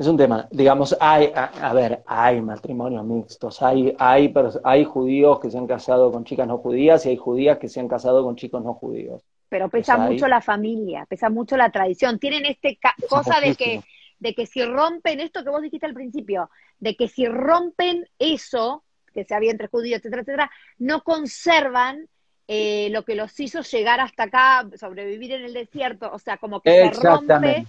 [0.00, 4.32] Es un tema, digamos, hay, a, ver, hay matrimonios mixtos, hay, hay,
[4.64, 7.80] hay judíos que se han casado con chicas no judías y hay judías que se
[7.80, 9.22] han casado con chicos no judíos.
[9.50, 12.18] Pero pesa mucho la familia, pesa mucho la tradición.
[12.18, 12.78] Tienen este
[13.10, 13.82] cosa de que,
[14.18, 16.48] de que si rompen esto que vos dijiste al principio,
[16.78, 18.82] de que si rompen eso,
[19.12, 22.08] que se había entre judíos, etcétera, etcétera, no conservan
[22.48, 26.62] eh, lo que los hizo llegar hasta acá, sobrevivir en el desierto, o sea, como
[26.62, 27.66] que se rompe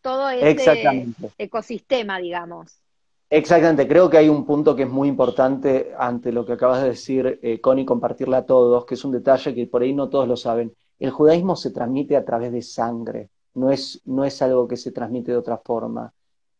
[0.00, 1.06] todo ese
[1.38, 2.80] ecosistema, digamos.
[3.28, 6.88] Exactamente, creo que hay un punto que es muy importante ante lo que acabas de
[6.88, 10.26] decir, eh, Connie, compartirla a todos, que es un detalle que por ahí no todos
[10.26, 10.74] lo saben.
[10.98, 14.90] El judaísmo se transmite a través de sangre, no es, no es algo que se
[14.90, 16.12] transmite de otra forma.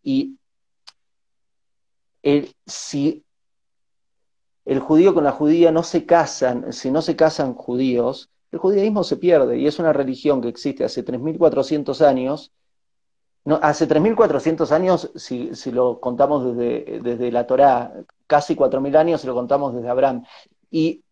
[0.02, 0.36] Y
[2.22, 3.24] el, si
[4.64, 9.04] el judío con la judía no se casan, si no se casan judíos, el judaísmo
[9.04, 12.52] se pierde y es una religión que existe hace 3.400 años.
[13.44, 17.92] No, hace 3.400 años, si, si, lo contamos desde, desde la Torá,
[18.26, 20.24] casi 4.000 años si lo contamos desde Abraham.
[20.70, 21.02] Y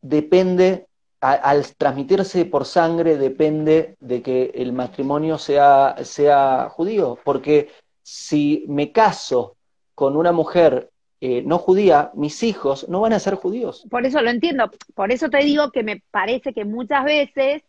[0.00, 0.86] depende,
[1.20, 7.70] al transmitirse por sangre, depende de que el matrimonio sea, sea judío, porque
[8.02, 9.56] si me caso
[9.94, 10.90] con una mujer
[11.20, 13.86] eh, no judía, mis hijos no van a ser judíos.
[13.90, 17.62] Por eso lo entiendo, por eso te digo que me parece que muchas veces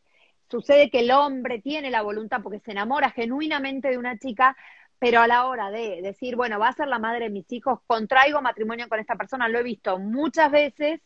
[0.50, 4.56] sucede que el hombre tiene la voluntad porque se enamora genuinamente de una chica,
[5.00, 7.80] pero a la hora de decir, bueno, va a ser la madre de mis hijos,
[7.86, 11.02] contraigo matrimonio con esta persona, lo he visto muchas veces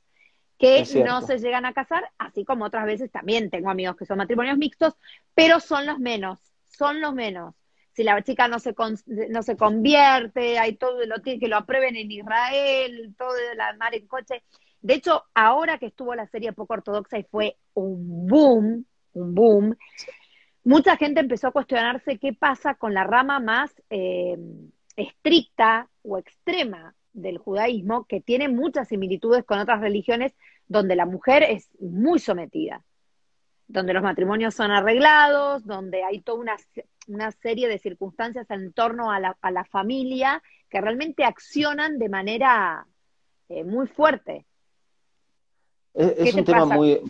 [0.57, 4.19] que no se llegan a casar, así como otras veces también tengo amigos que son
[4.19, 4.95] matrimonios mixtos,
[5.33, 7.55] pero son los menos, son los menos
[7.93, 8.73] si la chica no se,
[9.29, 14.07] no se convierte, hay todo lo que lo aprueben en Israel, todo la mar en
[14.07, 14.43] coche.
[14.81, 19.77] De hecho, ahora que estuvo la serie poco ortodoxa y fue un boom, un boom,
[20.63, 24.37] mucha gente empezó a cuestionarse qué pasa con la rama más eh,
[24.95, 30.33] estricta o extrema del judaísmo, que tiene muchas similitudes con otras religiones
[30.67, 32.83] donde la mujer es muy sometida,
[33.67, 36.55] donde los matrimonios son arreglados, donde hay toda una
[37.07, 42.09] una serie de circunstancias en torno a la, a la familia que realmente accionan de
[42.09, 42.85] manera
[43.49, 44.45] eh, muy fuerte.
[45.93, 47.01] Es, un tema muy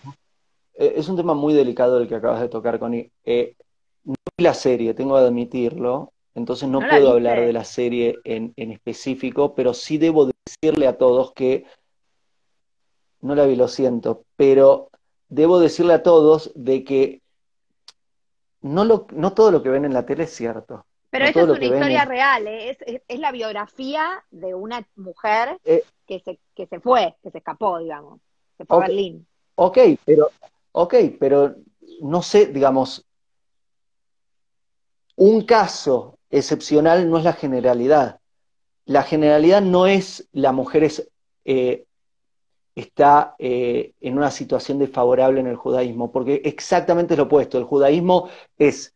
[0.82, 3.11] eh, es un tema muy delicado el que acabas de tocar, Connie.
[3.23, 3.55] Eh,
[4.03, 8.51] no vi la serie, tengo que admitirlo, entonces no, puedo hablar de la serie en,
[8.55, 11.65] en, específico, pero sí debo decirle a todos que,
[13.21, 14.89] no la vi, lo siento, pero
[15.29, 17.21] debo decirle a todos de que
[18.61, 20.88] no, lo, no todo lo que ven en la tele es cierto.
[21.11, 22.69] Pero esa es una historia real, ¿eh?
[22.71, 27.38] es, es, la biografía de una mujer eh, que, se, que se fue, que se
[27.38, 28.19] escapó, digamos,
[28.57, 29.27] se fue a Berlín.
[29.55, 30.32] Ok, pero,
[30.72, 31.55] ok, pero
[32.01, 33.05] no sé, digamos,
[35.15, 38.19] un caso excepcional no es la generalidad.
[38.86, 40.89] La generalidad no es la mujer
[41.45, 41.86] eh,
[42.76, 47.57] está eh, en una situación desfavorable en el judaísmo, porque exactamente es lo opuesto.
[47.57, 48.93] El judaísmo es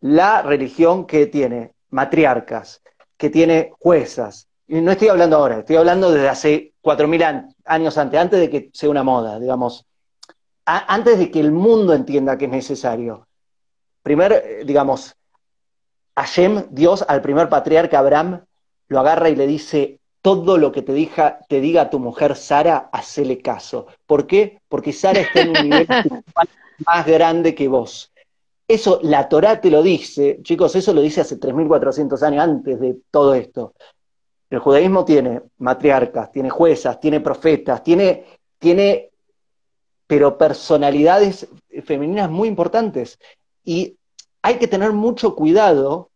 [0.00, 2.82] la religión que tiene matriarcas,
[3.16, 4.48] que tiene juezas.
[4.68, 7.22] Y no estoy hablando ahora, estoy hablando desde hace cuatro mil
[7.64, 9.86] años antes, antes de que sea una moda, digamos,
[10.66, 13.26] antes de que el mundo entienda que es necesario.
[14.02, 15.16] Primer, eh, digamos,
[16.16, 18.44] Hashem, Dios, al primer patriarca Abraham,
[18.88, 22.88] lo agarra y le dice, todo lo que te, diga, te diga tu mujer Sara,
[22.92, 23.86] hacele caso.
[24.06, 24.60] ¿Por qué?
[24.68, 25.86] Porque Sara está en un nivel
[26.86, 28.12] más grande que vos.
[28.68, 32.96] Eso, la Torá te lo dice, chicos, eso lo dice hace 3.400 años antes de
[33.12, 33.74] todo esto.
[34.50, 38.24] El judaísmo tiene matriarcas, tiene juezas, tiene profetas, tiene,
[38.58, 39.10] tiene,
[40.06, 41.48] pero personalidades
[41.84, 43.18] femeninas muy importantes.
[43.64, 43.96] Y
[44.42, 46.10] hay que tener mucho cuidado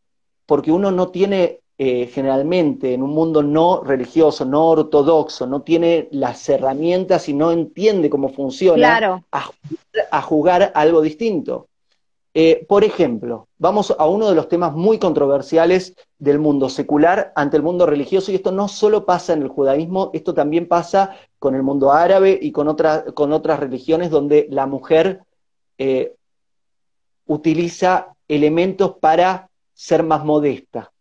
[0.47, 6.09] porque uno no tiene eh, generalmente en un mundo no religioso, no ortodoxo, no tiene
[6.11, 11.70] las herramientas y no entiende cómo funciona a, jugar algo distinto.
[12.33, 17.57] Eh, por ejemplo, vamos a uno de los temas muy controversiales del mundo secular ante
[17.57, 21.57] el mundo religioso, y esto no solo pasa en el judaísmo, esto también pasa con
[21.57, 22.77] el mundo árabe y con,
[23.15, 25.23] con otras religiones donde la mujer
[25.79, 26.15] eh,
[27.27, 30.93] utiliza elementos para ser más modesta.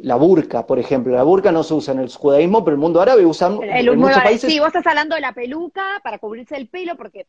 [0.00, 3.00] La burka, por ejemplo, la burka no se usa en el judaísmo, pero el mundo
[3.00, 4.50] árabe usa en muchos países.
[4.50, 7.26] Sí, vos estás hablando de la peluca para cubrirse el pelo, porque.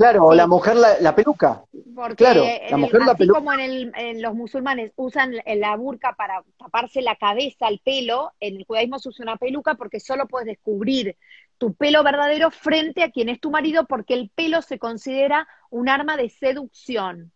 [0.00, 1.64] Claro, o la mujer la, peluca.
[1.94, 3.38] Porque claro, la mujer la peluca.
[3.38, 8.56] como en, en, los musulmanes usan la burka para taparse la cabeza, el pelo, en
[8.56, 11.16] el judaísmo se usa una peluca porque solo puedes descubrir
[11.58, 15.90] tu pelo verdadero frente a quien es tu marido, porque el pelo se considera un
[15.90, 17.32] arma de seducción.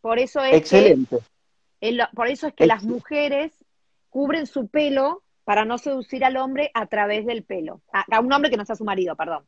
[0.00, 1.18] Por eso es Excelente.
[1.80, 3.52] Que, por eso es que las mujeres
[4.10, 7.80] cubren su pelo para no seducir al hombre a través del pelo.
[7.92, 9.46] A, un hombre que no sea su marido, perdón.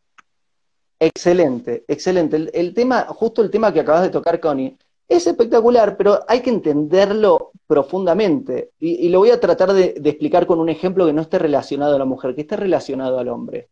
[1.02, 2.50] Excelente, excelente.
[2.52, 4.76] El, tema, justo el tema que acabas de tocar, Connie,
[5.08, 8.72] es espectacular, pero hay que entenderlo profundamente.
[8.78, 11.96] Y, lo voy a tratar de, de, explicar con un ejemplo que no esté relacionado
[11.96, 13.70] a la mujer, que esté relacionado al hombre.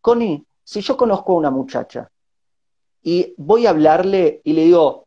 [0.00, 2.10] Connie, si yo conozco a una muchacha
[3.02, 5.04] y voy a hablarle y le digo,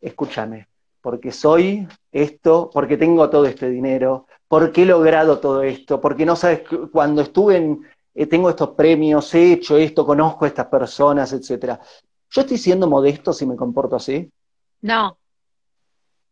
[0.00, 0.68] escúchame,
[1.02, 6.36] porque soy esto, porque tengo todo este dinero, porque he logrado todo esto, porque no
[6.36, 7.82] sabes, cuando estuve en,
[8.14, 11.80] eh, tengo estos premios, he hecho esto, conozco a estas personas, etcétera.
[12.30, 14.30] ¿Yo estoy siendo modesto si me comporto así?
[14.80, 15.16] No.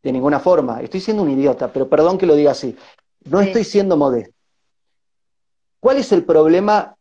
[0.03, 0.81] De ninguna forma.
[0.81, 2.77] Estoy siendo un idiota, pero perdón que lo diga así.
[3.25, 4.35] No estoy siendo modesto.
[5.79, 6.97] ¿Cuál es el problema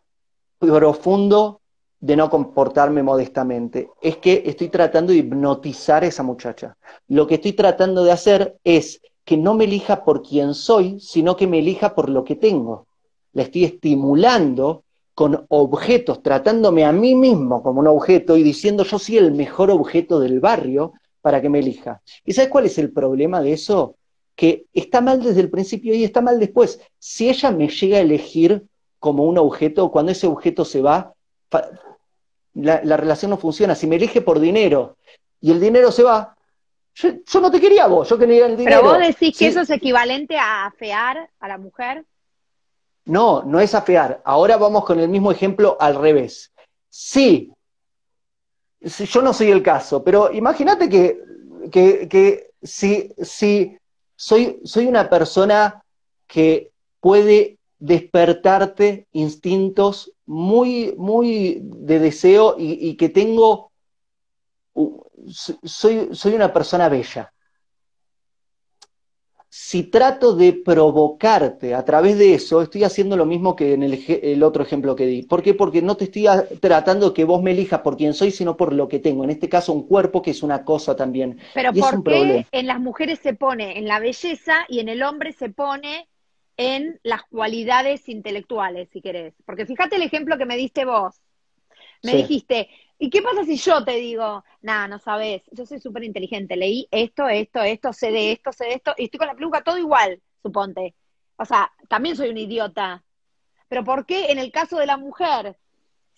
[0.59, 1.59] profundo
[1.99, 6.77] de no comportarme modestamente, es que estoy tratando de hipnotizar a esa muchacha.
[7.07, 11.35] Lo que estoy tratando de hacer es que no me elija por quien soy, sino
[11.35, 12.87] que me elija por lo que tengo.
[13.33, 18.97] La estoy estimulando con objetos, tratándome a mí mismo como un objeto y diciendo yo
[18.97, 22.01] soy el mejor objeto del barrio para que me elija.
[22.25, 23.95] ¿Y sabes cuál es el problema de eso?
[24.35, 26.79] Que está mal desde el principio y está mal después.
[26.97, 28.63] Si ella me llega a elegir
[28.99, 31.13] como un objeto, cuando ese objeto se va,
[32.53, 33.75] la, relación no funciona.
[33.75, 34.97] Si me elige por dinero
[35.41, 36.35] y el dinero se va,
[36.95, 38.81] yo, no te quería vos, yo quería el dinero.
[38.81, 42.05] Pero vos decís que eso es equivalente a afear a la mujer.
[43.09, 44.21] No, no es afear.
[44.23, 46.53] Ahora vamos con el mismo ejemplo al revés.
[46.89, 47.51] Sí,
[48.79, 51.19] yo no soy el caso, pero imagínate que,
[51.71, 53.75] que, si, si
[54.15, 55.83] soy, soy una persona
[56.27, 63.71] que puede despertarte instintos muy, muy de deseo y, que tengo,
[65.63, 67.33] soy, soy una persona bella.
[69.51, 74.43] Si trato de provocarte a través de eso, estoy haciendo lo mismo que en el,
[74.43, 75.23] otro ejemplo que di.
[75.23, 75.55] ¿Por qué?
[75.55, 76.27] Porque no te estoy
[76.59, 79.23] tratando que vos me elijas por quién soy, sino por lo que tengo.
[79.23, 81.39] En este caso, un cuerpo que es una cosa también.
[81.55, 85.31] Pero ¿por qué en las mujeres se pone en la belleza y en el hombre
[85.31, 86.07] se pone
[86.59, 89.33] en las cualidades intelectuales, si querés.
[89.45, 91.15] Porque fíjate el ejemplo que me diste vos.
[92.03, 92.69] Me dijiste,
[93.01, 96.85] ¿Y qué pasa si yo te digo, nada, no sabes, yo soy súper inteligente, leí
[96.91, 99.77] esto, esto, esto, sé de esto, sé de esto, y estoy con la peluca todo
[99.77, 100.95] igual, suponte.
[101.37, 103.01] O sea, también soy un idiota.
[103.69, 105.55] Pero ¿por qué en el caso de la mujer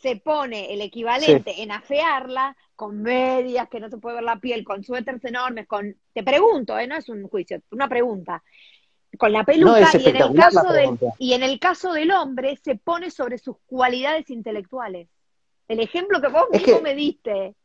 [0.02, 4.64] se pone el equivalente en afearla con medias que no se puede ver la piel,
[4.64, 5.96] con suéteres enormes, con...
[6.14, 6.88] Te pregunto, ¿eh?
[6.88, 8.44] no es un juicio, una pregunta.
[9.20, 12.76] Con la peluca y, en el caso del, y en el caso del hombre se
[12.76, 15.10] pone sobre sus cualidades intelectuales.
[15.72, 17.56] El ejemplo que vos mismo me diste.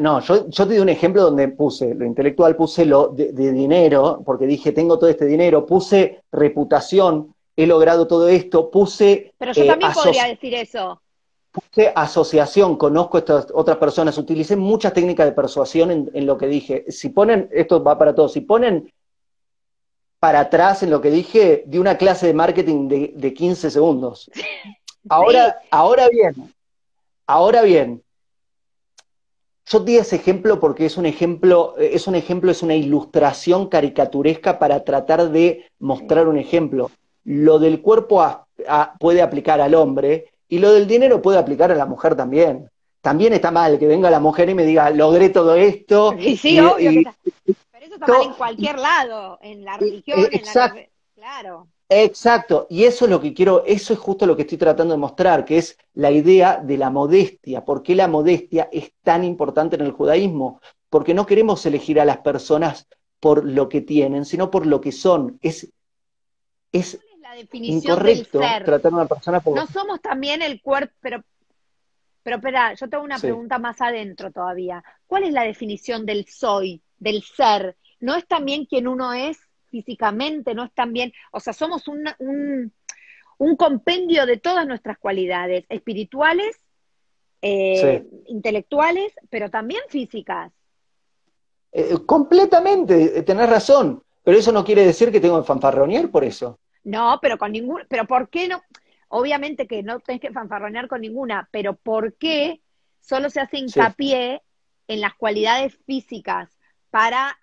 [0.00, 4.20] No, yo, yo, te di un ejemplo donde puse lo intelectual, puse lo de, dinero,
[4.26, 9.32] porque dije, tengo todo este dinero, puse reputación, he logrado todo esto, puse...
[9.38, 11.00] Pero yo también eh, podría decir eso.
[11.52, 16.48] Puse asociación, conozco a estas otras personas, utilicé muchas técnicas de persuasión en, lo que
[16.48, 16.84] dije.
[16.88, 18.92] Si ponen, esto va para todos, si ponen
[20.18, 24.28] para atrás en lo que dije, de una clase de marketing de, de 15 segundos.
[25.08, 26.52] Ahora, ahora bien,
[27.26, 28.02] ahora bien,
[29.66, 34.58] yo di ese ejemplo porque es un ejemplo, es un ejemplo, es una ilustración caricaturesca
[34.58, 36.90] para tratar de mostrar un ejemplo.
[37.24, 38.46] Lo del cuerpo
[38.98, 42.68] puede aplicar al hombre y lo del dinero puede aplicar a la mujer también.
[43.00, 46.14] También está mal que venga la mujer y me diga, logré todo esto.
[46.18, 47.02] Y sí, obvio.
[47.44, 50.74] pero eso está mal en cualquier lado, en la religión, en la...
[51.14, 51.68] Claro.
[51.94, 54.98] Exacto, y eso es lo que quiero, eso es justo lo que estoy tratando de
[54.98, 57.64] mostrar, que es la idea de la modestia.
[57.64, 60.60] ¿Por qué la modestia es tan importante en el judaísmo?
[60.88, 62.88] Porque no queremos elegir a las personas
[63.20, 65.38] por lo que tienen, sino por lo que son.
[65.42, 65.70] Es,
[66.72, 69.56] es, la definición incorrecto tratar a una persona por...
[69.56, 71.22] No somos también el cuerpo, pero,
[72.22, 74.82] pero espera, yo tengo una pregunta más adentro todavía.
[75.06, 77.76] ¿Cuál es la definición del soy, del ser?
[78.00, 79.38] ¿No es también quien uno es?
[79.72, 82.04] Físicamente, no están bien, o sea, somos un,
[83.38, 86.60] un, compendio de todas nuestras cualidades, espirituales,
[87.40, 90.52] eh, intelectuales, pero también físicas.
[91.72, 96.22] Eh, completamente, eh, tenés razón, pero eso no quiere decir que tengo que fanfarronear por
[96.22, 96.60] eso.
[96.84, 98.62] No, pero con ningún, pero ¿por qué no?
[99.08, 102.60] Obviamente que no tenés que fanfarronear con ninguna, pero ¿por qué
[103.00, 104.42] solo se hace hincapié
[104.86, 106.50] en las cualidades físicas
[106.90, 107.38] para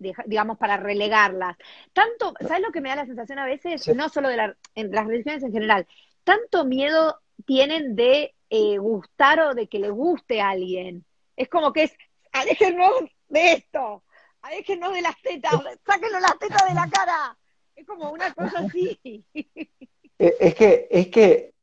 [0.00, 1.56] digamos, para relegarlas.
[1.92, 3.86] Tanto, ¿sabes lo que me da la sensación a veces?
[3.94, 5.86] No solo de las religiones en general,
[6.24, 11.04] tanto miedo tienen de eh, gustar o de que le guste a alguien.
[11.36, 11.92] Es como que es,
[12.32, 12.90] aléjenos
[13.28, 14.02] de esto,
[14.42, 15.52] aléjenos de las tetas,
[15.86, 17.36] sáquenlo las tetas de la cara.
[17.76, 19.24] Es como una cosa así.
[20.22, 21.54] Eh, es que, es que,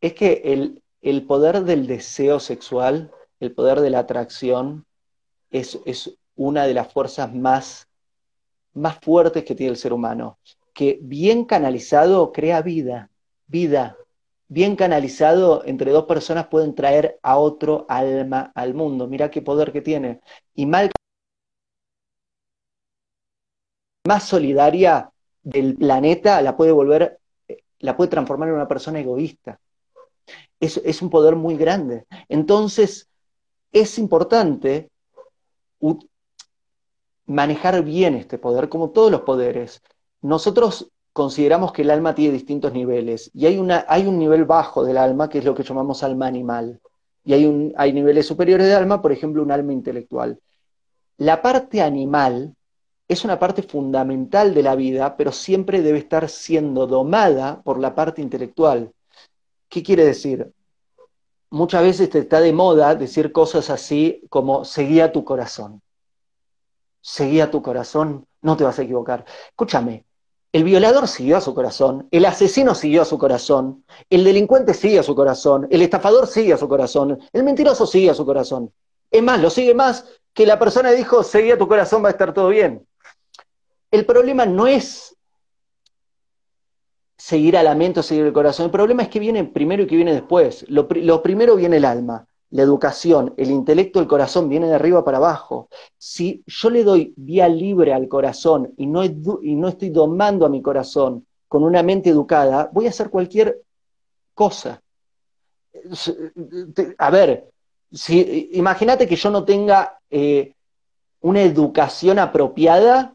[0.00, 4.84] es que el, el poder del deseo sexual, el poder de la atracción,
[5.50, 7.88] es, es una de las fuerzas más,
[8.74, 10.38] más fuertes que tiene el ser humano,
[10.72, 13.10] que bien canalizado crea vida,
[13.46, 13.96] vida.
[14.48, 19.08] Bien canalizado entre dos personas pueden traer a otro alma al mundo.
[19.08, 20.20] Mira qué poder que tiene.
[20.54, 20.90] Y mal
[24.06, 25.10] más solidaria
[25.42, 27.18] del planeta la puede volver,
[27.80, 29.58] la puede transformar en una persona egoísta.
[30.60, 32.06] Es, es un poder muy grande.
[32.28, 33.08] Entonces,
[33.72, 34.90] es importante
[37.26, 39.82] manejar bien este poder, como todos los poderes.
[40.22, 45.28] Nosotros consideramos que el alma tiene distintos niveles y hay, un nivel bajo del alma
[45.28, 46.80] que es lo que llamamos alma animal
[47.24, 50.38] y hay, un, hay niveles superiores de alma, por ejemplo, un alma intelectual.
[51.16, 52.54] La parte animal
[53.08, 57.94] es una parte fundamental de la vida, pero siempre debe estar siendo domada por la
[57.94, 58.92] parte intelectual.
[59.68, 60.52] ¿Qué quiere decir?
[61.50, 65.80] Muchas veces te está de moda decir cosas así como seguía tu corazón
[67.06, 69.24] seguía tu corazón, no te vas a equivocar.
[69.50, 70.04] Escúchame,
[70.52, 74.98] el violador siguió a su corazón, el asesino siguió a su corazón, el delincuente sigue
[74.98, 78.72] a su corazón, el estafador sigue a su corazón, el mentiroso sigue a su corazón.
[79.08, 80.04] Es más, lo sigue más
[80.34, 82.84] que la persona dijo, seguía a tu corazón, va a estar todo bien.
[83.92, 85.16] El problema no es
[87.16, 89.86] seguir a la mente o seguir el corazón, el problema es que viene primero y
[89.86, 90.64] que viene después.
[90.68, 95.18] Lo primero viene el alma la educación, el intelecto, el corazón viene de arriba para
[95.18, 95.68] abajo.
[95.98, 101.26] Si yo le doy vía libre al corazón y no, estoy domando a mi corazón
[101.48, 103.62] con una mente educada, voy a hacer cualquier
[104.34, 104.80] cosa.
[106.98, 107.50] A ver,
[107.92, 110.54] si, imagínate que yo no tenga eh,
[111.20, 113.14] una educación apropiada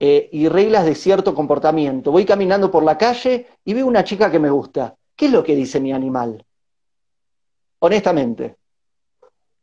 [0.00, 2.10] eh, y reglas de cierto comportamiento.
[2.10, 4.96] Voy caminando por la calle y veo una chica que me gusta.
[5.14, 6.44] ¿Qué es lo que dice mi animal?
[7.86, 8.56] Honestamente.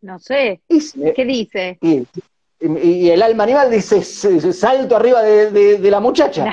[0.01, 0.61] No sé.
[0.67, 1.77] ¿Qué dice?
[1.81, 6.45] Y, el alma animal dice, salto arriba de, la muchacha.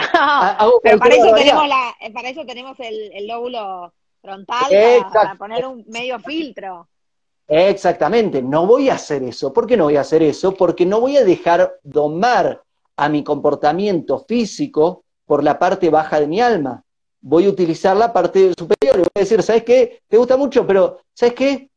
[0.83, 4.71] pero para eso, tenemos la, para eso tenemos el, lóbulo frontal
[5.13, 6.89] para, poner un medio filtro.
[7.47, 9.53] Exactamente, no voy a hacer eso.
[9.53, 10.55] ¿Por qué no voy a hacer eso?
[10.55, 12.63] Porque no voy a dejar domar
[12.97, 16.85] a mi comportamiento físico por la parte baja de mi alma.
[17.23, 20.03] Voy a utilizar la parte superior y voy a decir, ¿sabes qué?
[20.09, 21.71] Te gusta mucho, pero ¿sabes qué?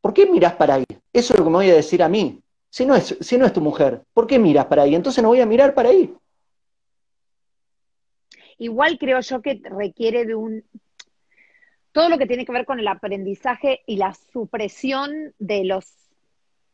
[0.00, 0.84] ¿Por qué miras para ahí?
[1.12, 2.40] Eso es lo que me voy a decir a mí.
[2.68, 4.94] Si no es, si no es tu mujer, ¿por qué miras para ahí?
[4.94, 6.14] Entonces no voy a mirar para ahí.
[8.58, 10.62] Igual creo yo que requiere de un
[11.92, 15.86] todo lo que tiene que ver con el aprendizaje y la supresión de los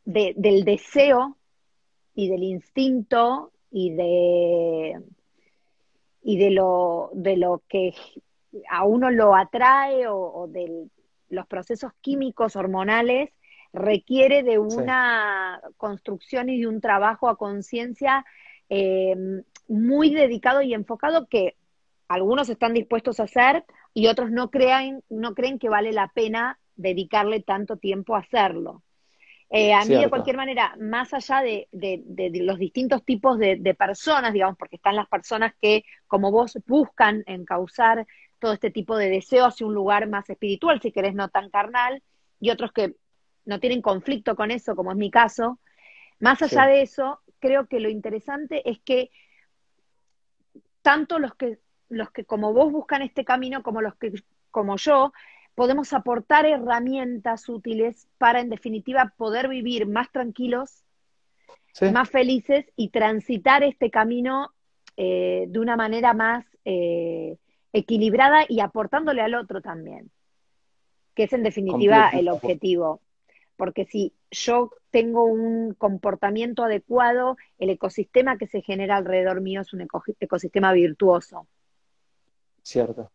[0.04, 1.36] del deseo
[2.14, 5.00] y del instinto y de
[6.28, 7.94] y de lo de lo que
[8.68, 10.88] a uno lo atrae o, de
[11.28, 13.30] los procesos químicos hormonales
[13.72, 18.26] requiere de una construcción y de un trabajo a conciencia
[18.68, 19.14] eh,
[19.68, 21.54] muy dedicado y enfocado que
[22.08, 23.64] algunos están dispuestos a hacer,
[23.94, 28.82] y otros no, crean, no creen que vale la pena dedicarle tanto tiempo a hacerlo.
[29.48, 31.68] Eh, a mí, de cualquier manera, más allá de,
[32.34, 38.06] los distintos tipos de, personas, digamos, porque están las personas que, como vos, buscan encauzar
[38.38, 42.02] todo este tipo de deseo hacia un lugar más espiritual, si querés, no tan carnal,
[42.40, 42.96] y otros que
[43.44, 45.60] no tienen conflicto con eso, como es mi caso.
[46.18, 49.10] Más allá de eso, creo que lo interesante es que
[50.82, 54.12] tanto los que los que como vos buscan este camino, como los que
[54.50, 55.12] como yo,
[55.56, 60.84] podemos aportar herramientas útiles para, en definitiva, poder vivir más tranquilos,
[61.92, 64.50] más felices y transitar este camino
[64.96, 67.36] eh, de una manera más eh,
[67.72, 70.10] equilibrada y aportándole al otro también,
[71.14, 73.00] que es en definitiva el objetivo.
[73.56, 79.72] Porque si yo tengo un comportamiento adecuado, el ecosistema que se genera alrededor mío es
[79.72, 79.86] un
[80.20, 81.46] ecosistema virtuoso.
[82.62, 83.10] Cierto.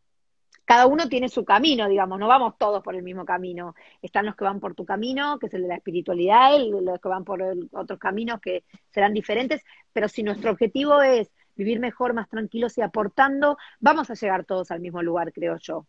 [0.66, 3.76] Cada uno tiene su camino, digamos, no vamos todos por el mismo camino.
[4.02, 7.00] Están los que van por tu camino, que es el de la espiritualidad, y los
[7.00, 7.42] que van por
[7.72, 12.82] otros caminos que serán diferentes, pero si nuestro objetivo es vivir mejor, más tranquilos y
[12.82, 15.86] aportando, vamos a llegar todos al mismo lugar, creo yo.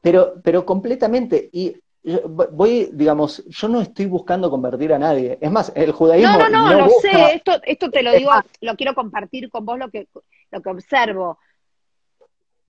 [0.00, 1.74] Pero, pero completamente, y
[2.26, 5.38] voy, digamos, yo no estoy buscando convertir a nadie.
[5.40, 6.38] Es más, el judaísmo.
[6.38, 8.30] No, no, no, lo sé, esto, esto te lo digo,
[8.60, 10.08] lo quiero compartir con vos lo que,
[10.50, 11.38] lo que observo.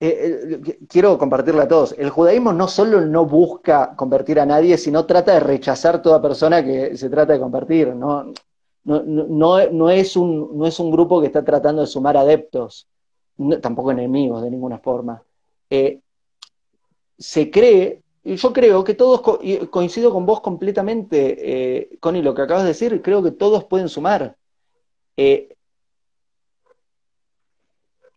[0.02, 4.78] Eh, eh, quiero compartirle a todos, el judaísmo no solo no busca convertir a nadie,
[4.78, 7.94] sino trata de rechazar toda persona que se trata de convertir.
[7.94, 8.32] No,
[8.84, 12.88] no, no, no es, un, no es un grupo que está tratando de sumar adeptos,
[13.60, 15.22] tampoco enemigos de ninguna forma.
[15.68, 16.00] Eh,
[17.18, 19.20] se cree, y yo creo que todos,
[19.68, 24.34] coincido con vos completamente, Connie, lo que acabas de decir, creo que todos pueden sumar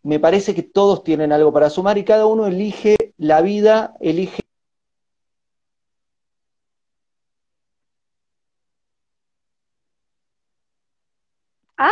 [0.04, 4.42] me parece que todos tienen algo para sumar y cada uno elige la vida, elige...
[11.78, 11.90] ¡Ah!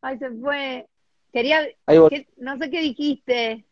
[0.00, 0.88] Ay, se fue.
[1.32, 1.60] Quería,
[2.38, 3.66] no sé qué dijiste.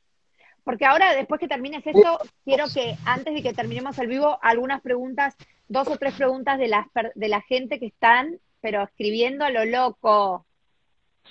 [0.64, 4.82] Porque ahora, después que termines esto, quiero que antes de que terminemos el vivo, algunas
[4.82, 5.34] preguntas,
[5.66, 9.64] dos o tres preguntas de la, de la gente que están pero escribiendo a lo
[9.64, 10.44] loco.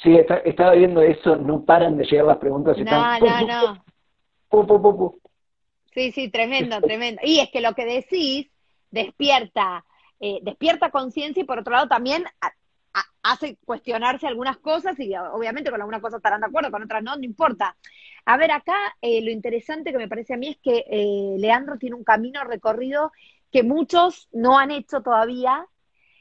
[0.03, 0.15] Sí,
[0.45, 2.77] estaba viendo eso, no paran de llegar las preguntas.
[2.77, 3.83] No, no, no.
[5.93, 7.21] sí, sí, tremendo, tremendo.
[7.23, 8.47] Y es que lo que decís
[8.91, 9.83] despierta,
[10.19, 12.25] eh, despierta conciencia y por otro lado también
[13.23, 17.15] hace cuestionarse algunas cosas y obviamente con algunas cosas estarán de acuerdo, con otras no,
[17.15, 17.75] no importa.
[18.25, 21.77] A ver, acá eh, lo interesante que me parece a mí es que eh, Leandro
[21.77, 23.11] tiene un camino recorrido
[23.51, 25.65] que muchos no han hecho todavía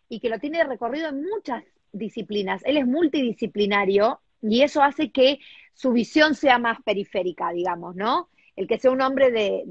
[0.08, 2.62] y que lo tiene recorrido en muchas disciplinas.
[2.64, 5.38] Él es multidisciplinario y eso hace que
[5.74, 8.28] su visión sea más periférica, digamos, ¿no?
[8.54, 9.64] El que sea un hombre de,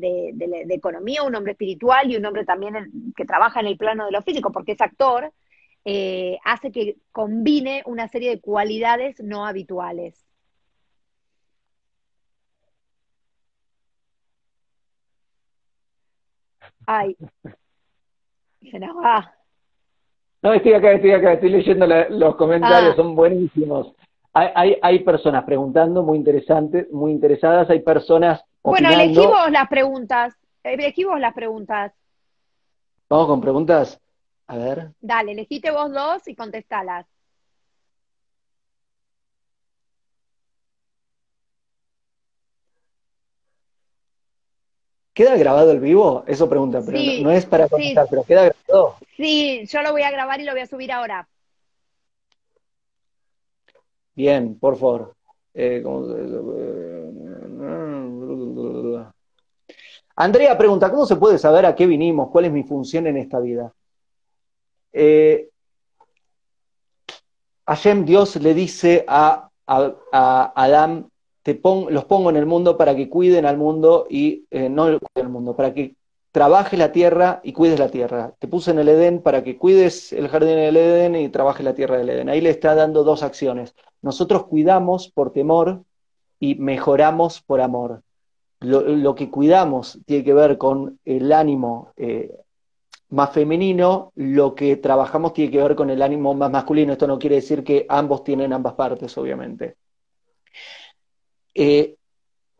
[0.69, 4.21] economía, un hombre espiritual y un hombre también que trabaja en el plano de lo
[4.21, 5.33] físico, porque es actor,
[5.85, 10.25] eh, hace que combine una serie de cualidades no habituales.
[16.87, 17.15] Ay,
[18.61, 19.34] se nos va.
[20.45, 22.95] No, estoy acá, estoy acá, estoy leyendo los comentarios, ah.
[22.95, 23.95] son buenísimos.
[24.31, 28.43] Hay, hay, hay, personas preguntando, muy interesantes, muy interesadas, hay personas.
[28.61, 31.93] Bueno, elegí vos las preguntas, elegí vos las preguntas.
[33.09, 33.99] Vamos con preguntas.
[34.45, 34.91] A ver.
[35.01, 37.07] Dale, elegiste vos dos y contestalas.
[45.15, 46.25] ¿Queda grabado el vivo?
[46.27, 48.97] Eso pregunta, pero no, es para contestar, pero queda grabado.
[49.15, 51.25] Sí, yo lo voy a grabar y lo voy a subir ahora.
[54.13, 55.15] Bien, por favor.
[55.53, 55.81] Eh,
[60.17, 62.29] Andrea pregunta, ¿cómo se puede saber a qué vinimos?
[62.29, 63.73] ¿Cuál es mi función en esta vida?
[64.91, 65.47] Eh,
[67.65, 71.09] Hashem, Dios le dice a, Adán,
[71.45, 75.27] te los pongo en el mundo para que cuiden al mundo y eh, no cuiden
[75.27, 75.95] al mundo, para que
[76.31, 78.33] trabaje la tierra y cuides la tierra.
[78.39, 81.75] Te puse en el Edén para que cuides el jardín del Edén y trabajes la
[81.75, 82.29] tierra del Edén.
[82.29, 83.75] Ahí le está dando dos acciones.
[84.01, 85.83] Nosotros cuidamos por temor
[86.39, 88.01] y mejoramos por amor.
[88.59, 92.35] Lo, que cuidamos tiene que ver con el ánimo eh,
[93.09, 96.93] más femenino, lo que trabajamos tiene que ver con el ánimo más masculino.
[96.93, 99.75] Esto no quiere decir que ambos tienen ambas partes, obviamente.
[101.55, 101.95] Eh,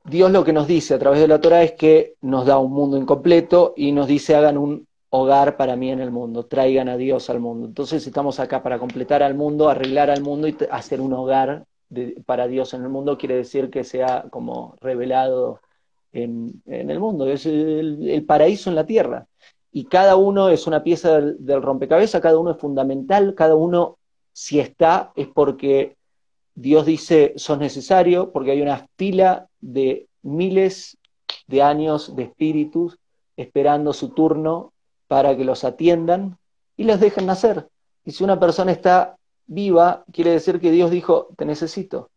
[0.06, 2.72] Dios lo que nos dice a través de la Torah es que nos da un
[2.72, 6.98] mundo incompleto y nos dice hagan un hogar para mí en el mundo, traigan a
[6.98, 7.68] Dios al mundo.
[7.68, 11.66] Entonces estamos acá para completar al mundo, arreglar al mundo y hacer un hogar
[12.26, 15.62] para Dios en el mundo, quiere decir que sea como revelado
[16.12, 19.28] en, el mundo, es el, paraíso en la tierra.
[19.72, 23.98] Y cada uno es una pieza del, rompecabezas, cada uno es fundamental, cada uno
[24.32, 25.98] si está es porque
[26.56, 30.97] Dios dice sos necesario, porque hay una fila de miles
[31.47, 32.97] de años de espíritus
[33.38, 34.74] esperando su turno
[35.08, 36.38] para que los atiendan
[36.78, 37.68] y los dejen nacer.
[38.06, 42.10] Y si una persona está viva, quiere decir que Dios dijo, te necesito.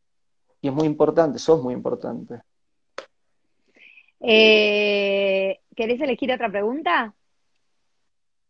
[0.60, 2.40] Y es muy importante, sos muy importante.
[4.20, 7.14] Eh, ¿Querés elegir otra pregunta?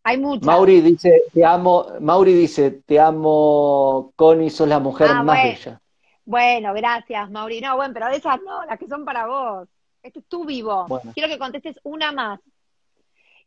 [0.09, 0.47] Hay muchas.
[0.47, 5.83] Mauri dice, te amo, Mauri dice, te amo, Connie, sos la mujer ah, más bella.
[6.25, 7.61] Bueno, gracias, Mauri.
[7.61, 9.69] No, bueno, pero esas no, las que son para vos.
[10.03, 10.87] Esto es tú vivo.
[11.13, 12.41] Quiero que contestes una más.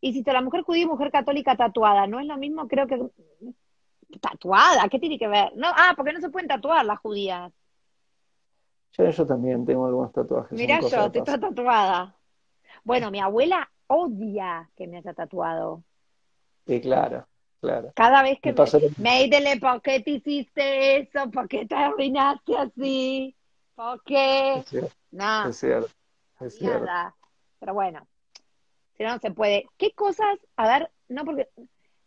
[0.01, 2.68] Y si la mujer judía y mujer católica tatuada, ¿no es lo mismo?
[2.68, 3.01] Creo que...
[4.20, 4.88] ¿Tatuada?
[4.88, 5.53] ¿Qué tiene que ver?
[5.55, 7.51] No, ah, porque no se pueden tatuar las judías.
[8.95, 10.51] Yo, también tengo algunos tatuajes.
[10.51, 12.16] Mira yo, te estoy tatuada.
[12.84, 15.82] Bueno, mi abuela odia que me haya tatuado.
[16.72, 17.28] Sí, claro,
[17.59, 17.91] claro.
[17.97, 18.53] Cada vez que
[18.97, 21.30] me, me ¿por qué te hiciste eso?
[21.30, 23.36] ¿Por qué te arruinaste así?
[23.76, 24.59] ¿Por qué?
[24.59, 25.49] Es cierto, no.
[25.49, 25.89] Es cierto.
[26.39, 26.89] Es cierto.
[27.59, 28.07] Pero bueno,
[28.95, 29.67] si no, no se puede.
[29.78, 31.49] ¿Qué cosas, a ver, no porque,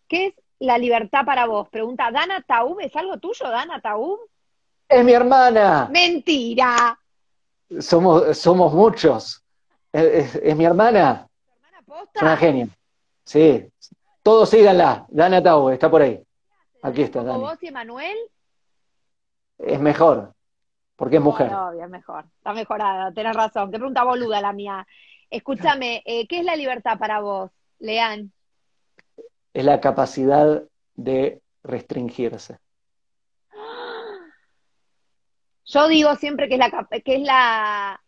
[0.09, 1.69] ¿qué es la libertad para vos?
[1.69, 4.19] Pregunta, ¿Dana Taub es algo tuyo, Dana Taub?
[4.89, 5.91] Es mi hermana.
[5.93, 6.99] Mentira.
[7.81, 9.45] Somos, somos muchos.
[9.93, 11.29] Es, mi hermana.
[11.53, 12.13] hermana posta?
[12.15, 12.69] Es una genia.
[13.27, 13.71] Sí.
[14.25, 15.05] Todos síganla.
[15.11, 16.19] Dana Tau, está por ahí.
[16.83, 17.41] Aquí está, Dani.
[17.41, 18.17] vos y Emanuel?
[19.59, 20.33] Es mejor,
[20.97, 21.53] porque es mujer.
[21.53, 22.25] Obvio, es mejor.
[22.39, 23.71] Está mejorada, tenés razón.
[23.71, 24.87] Qué pregunta boluda la mía.
[25.29, 28.33] Escúchame, eh, ¿qué es la libertad para vos, Leán?
[29.53, 30.63] Es la capacidad
[30.95, 32.59] de restringirse.
[35.67, 38.03] Yo digo siempre que es la, que es la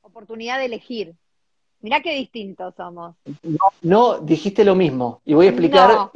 [0.00, 1.16] oportunidad de elegir.
[1.80, 3.16] Mirá qué distintos somos.
[3.82, 5.22] No, dijiste lo mismo.
[5.24, 6.10] Y voy a explicar,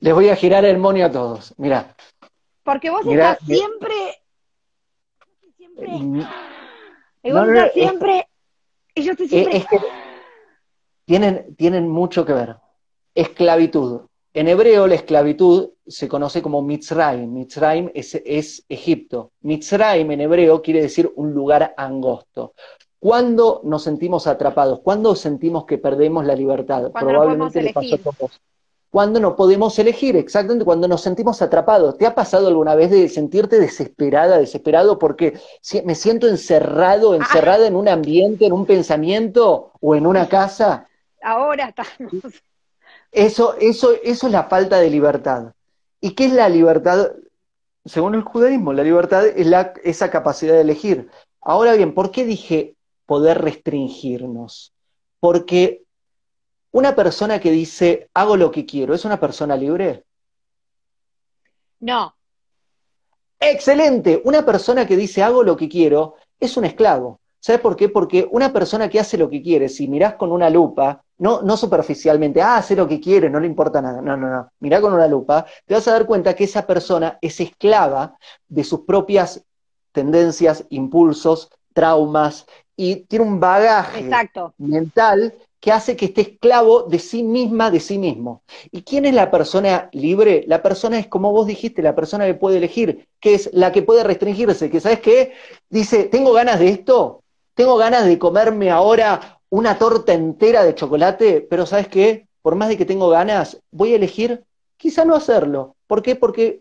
[0.00, 1.54] les voy a girar el monio a todos.
[1.58, 1.94] Mirá.
[2.62, 3.94] Porque vos estás siempre...
[5.56, 5.88] Siempre...
[7.22, 8.28] y vos estás siempre...
[8.94, 9.56] y yo estoy siempre...
[9.58, 9.78] Es que
[11.04, 12.56] tienen, tienen mucho que ver.
[13.14, 14.02] Esclavitud.
[14.34, 17.32] En hebreo la esclavitud se conoce como Mitzrayim.
[17.32, 19.32] Mitzrayim es, es, Egipto.
[19.40, 22.54] Mitzrayim en hebreo quiere decir un lugar angosto.
[23.06, 24.80] ¿Cuándo nos sentimos atrapados?
[24.80, 26.90] ¿Cuándo sentimos que perdemos la libertad?
[26.90, 28.40] Probablemente le pasó a todos.
[28.90, 31.96] Cuando no podemos elegir, exactamente, cuando nos sentimos atrapados.
[31.98, 35.38] ¿Te ha pasado alguna vez de sentirte desesperada, desesperado porque
[35.84, 37.16] me siento encerrado, ah.
[37.18, 40.88] encerrada en un ambiente, en un pensamiento o en una casa?
[41.22, 42.12] Ahora estamos
[43.12, 45.52] eso, eso, eso es la falta de libertad.
[46.00, 47.12] ¿Y qué es la libertad?
[47.84, 51.08] Según el judaísmo, la libertad es la, esa capacidad de elegir.
[51.40, 52.75] Ahora bien, ¿por qué dije
[53.06, 54.72] poder restringirnos?
[55.20, 55.84] Porque
[56.72, 60.04] una persona que dice hago lo que quiero, ¿es una persona libre?
[61.80, 62.14] No.
[63.38, 64.20] Excelente.
[64.24, 67.20] Una persona que dice hago lo que quiero es un esclavo.
[67.38, 67.88] ¿Sabes por qué?
[67.88, 71.56] Porque una persona que hace lo que quiere, si mirás con una lupa, no, no
[71.56, 74.02] superficialmente, ah, hace lo que quiere, no le importa nada.
[74.02, 74.50] No, no, no.
[74.60, 78.64] Mirá con una lupa, te vas a dar cuenta que esa persona es esclava de
[78.64, 79.44] sus propias
[79.92, 82.46] tendencias, impulsos, traumas,
[82.76, 84.08] y tiene un bagaje
[84.58, 88.42] mental que hace que esté esclavo de sí misma, de sí mismo.
[88.70, 90.44] ¿Y quién es la persona libre?
[90.46, 93.82] La persona es, como vos dijiste, la persona que puede elegir, que es la que
[93.82, 95.32] puede restringirse, que sabes qué,
[95.70, 97.22] dice, tengo ganas de esto,
[97.54, 102.28] tengo ganas de comerme ahora una torta entera de chocolate, pero ¿sabes qué?
[102.42, 104.44] Por más de que tengo ganas, voy a elegir
[104.76, 105.74] quizá no hacerlo.
[105.86, 106.14] ¿Por qué?
[106.16, 106.60] Porque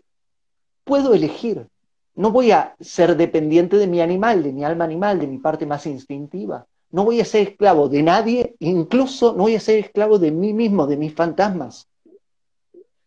[0.84, 1.68] puedo elegir.
[2.16, 5.66] No voy a ser dependiente de mi animal, de mi alma animal, de mi parte
[5.66, 6.66] más instintiva.
[6.92, 10.54] no voy a ser esclavo de nadie, incluso no voy a ser esclavo de mí
[10.54, 11.90] mismo, de mis fantasmas.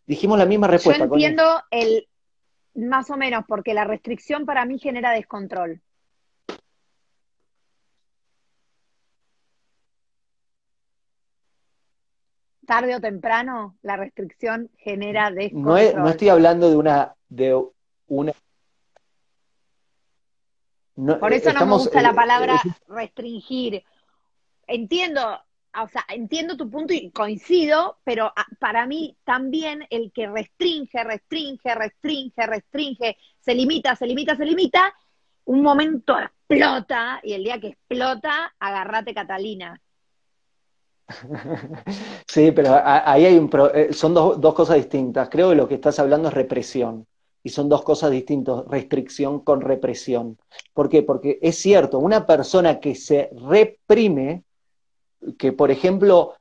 [0.05, 1.05] Dijimos la misma respuesta.
[1.05, 2.07] Yo entiendo el
[2.75, 5.81] más o menos, porque la restricción para mí genera descontrol.
[12.69, 15.95] tarde o temprano la restricción genera descontrol.
[15.95, 17.59] No, no estoy hablando de una de
[18.05, 18.31] una
[21.19, 23.83] por eso no me gusta la palabra eh, restringir.
[24.67, 30.27] Entiendo, o sea, entiendo tu punto y coincido, pero ah, para mí también el que
[30.27, 34.93] restringe, restringe, restringe, restringe, se limita, se limita, se limita,
[35.45, 39.79] un momento explota y el día que explota, agarrate Catalina.
[42.27, 45.29] Sí, pero ahí hay un eh, son dos, dos cosas distintas.
[45.29, 47.07] Creo que lo que estás hablando es represión
[47.49, 50.37] y son dos cosas distintas, restricción con represión.
[50.75, 51.01] ¿Por qué?
[51.01, 54.43] Porque es cierto, una persona que se reprime,
[55.35, 56.35] que por ejemplo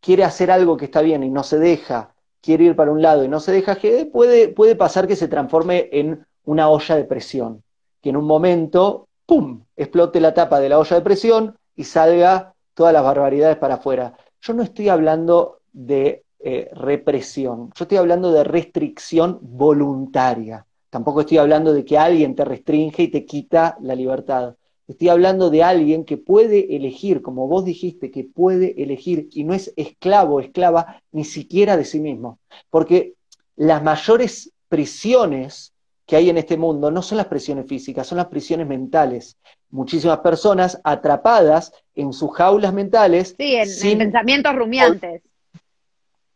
[0.00, 3.24] quiere hacer algo que está bien y no se deja, quiere ir para un lado
[3.24, 3.78] y no se deja,
[4.12, 7.62] puede, puede pasar que se transforme en una olla de presión,
[8.02, 12.52] que en un momento, ¡pum!, explote la tapa de la olla de presión y salga
[12.74, 14.18] todas las barbaridades para afuera.
[14.42, 17.70] Yo no estoy hablando de eh, represión.
[17.76, 20.66] Yo estoy hablando de restricción voluntaria.
[20.90, 24.56] Tampoco estoy hablando de que alguien te restringe y te quita la libertad.
[24.88, 29.54] Estoy hablando de alguien que puede elegir, como vos dijiste, que puede elegir y no
[29.54, 32.40] es esclavo o esclava ni siquiera de sí mismo.
[32.70, 33.14] Porque
[33.56, 35.72] las mayores prisiones
[36.06, 39.38] que hay en este mundo no son las prisiones físicas, son las prisiones mentales.
[39.70, 43.34] Muchísimas personas atrapadas en sus jaulas mentales.
[43.38, 45.22] Sí, en, pensamientos rumiantes.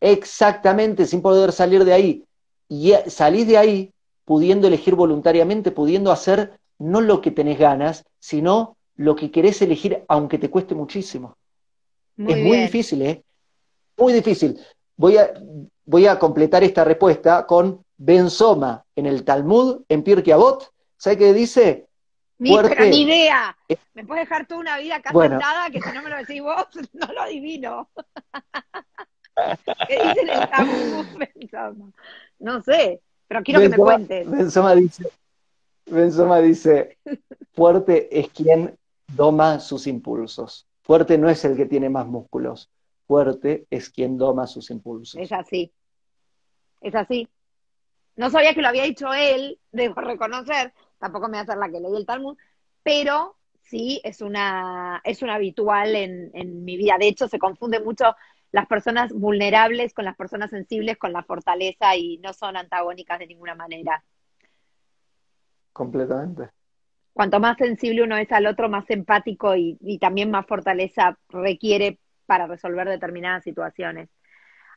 [0.07, 2.25] Exactamente, sin poder salir de ahí.
[2.69, 3.93] Y salís de ahí
[4.25, 10.05] pudiendo elegir voluntariamente, pudiendo hacer no lo que tenés ganas, sino lo que querés elegir,
[10.07, 11.37] aunque te cueste muchísimo.
[12.17, 13.25] es muy difícil, ¿eh?
[13.97, 14.61] Muy difícil.
[14.97, 15.33] Voy a,
[15.85, 20.71] voy a completar esta respuesta con Benzoma en el Talmud, en Pirkei Avot.
[20.97, 21.89] ¿Sabe qué dice?
[22.39, 23.57] Ni, ni idea.
[23.69, 26.41] Eh, me puedes dejar toda una vida acá sentada que si no me lo decís
[26.41, 27.91] vos, no lo adivino.
[29.89, 31.93] ¿Qué dicen el
[32.39, 34.31] No sé, pero quiero que me cuentes.
[34.31, 35.05] Benzoma dice,
[35.87, 36.99] Benzoma dice,
[37.53, 38.77] fuerte es quien
[39.09, 40.67] doma sus impulsos.
[40.83, 42.71] Fuerte no es el que tiene más músculos.
[43.07, 45.21] Fuerte es quien doma sus impulsos.
[45.21, 45.73] Es así.
[46.81, 47.29] Es así.
[48.17, 51.69] No sabía que lo había dicho él, debo reconocer, tampoco me voy a hacer la
[51.69, 52.37] que leí el Talmud,
[52.83, 56.97] pero sí es una, es una habitual en, en mi vida.
[56.99, 58.17] De hecho, se confunde mucho
[58.57, 63.27] las personas vulnerables con las personas sensibles con la fortaleza y no son antagónicas de
[63.27, 64.03] ninguna manera.
[65.75, 66.49] Completamente.
[67.13, 72.47] Cuanto más sensible uno es al otro, más empático y, también más fortaleza requiere para
[72.47, 74.09] resolver determinadas situaciones.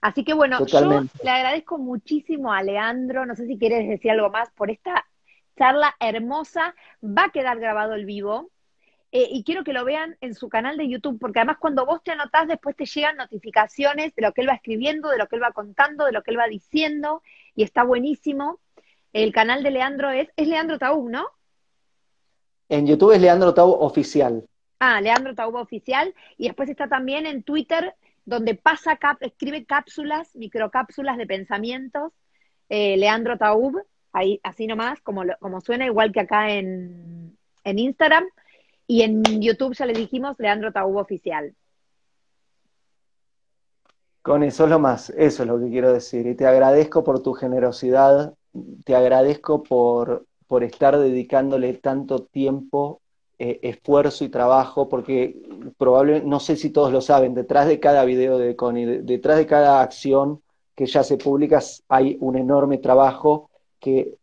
[0.01, 4.29] Así que bueno, yo le agradezco muchísimo a Leandro, no sé si quieres decir algo
[4.29, 5.05] más por esta
[5.57, 8.51] charla hermosa, va a quedar grabado el vivo,
[9.11, 12.03] eh, y quiero que lo vean en su canal de YouTube, porque además cuando vos
[12.03, 15.35] te anotás, después te llegan notificaciones de lo que él va escribiendo, de lo que
[15.35, 17.23] él va contando, de lo que él va diciendo,
[17.55, 18.59] y está buenísimo.
[19.11, 21.25] El canal de Leandro es, es Leandro Taub, ¿no?
[22.69, 24.45] En YouTube es Leandro Taub Oficial.
[24.79, 30.35] Ah, Leandro Taub Oficial, y después está también en Twitter, donde pasa, cap escribe cápsulas,
[30.35, 32.13] microcápsulas de pensamientos,
[32.69, 33.81] eh, Leandro Taub,
[34.13, 38.25] ahí, así nomás, como, como suena, igual que acá en, en Instagram.
[38.89, 41.53] Y en YouTube ya le dijimos Leandro Taub Oficial.
[44.23, 46.25] Con eso es lo más, eso es lo que quiero decir.
[46.25, 48.33] Y te agradezco por tu generosidad,
[48.85, 53.01] te agradezco por, por estar dedicándole tanto tiempo,
[53.37, 55.39] eh, esfuerzo y trabajo, porque
[55.77, 59.45] probablemente, no sé si todos lo saben, detrás de cada video de Connie, detrás de
[59.45, 60.41] cada acción
[60.73, 61.59] que ya se publica,
[61.89, 64.15] hay un enorme trabajo que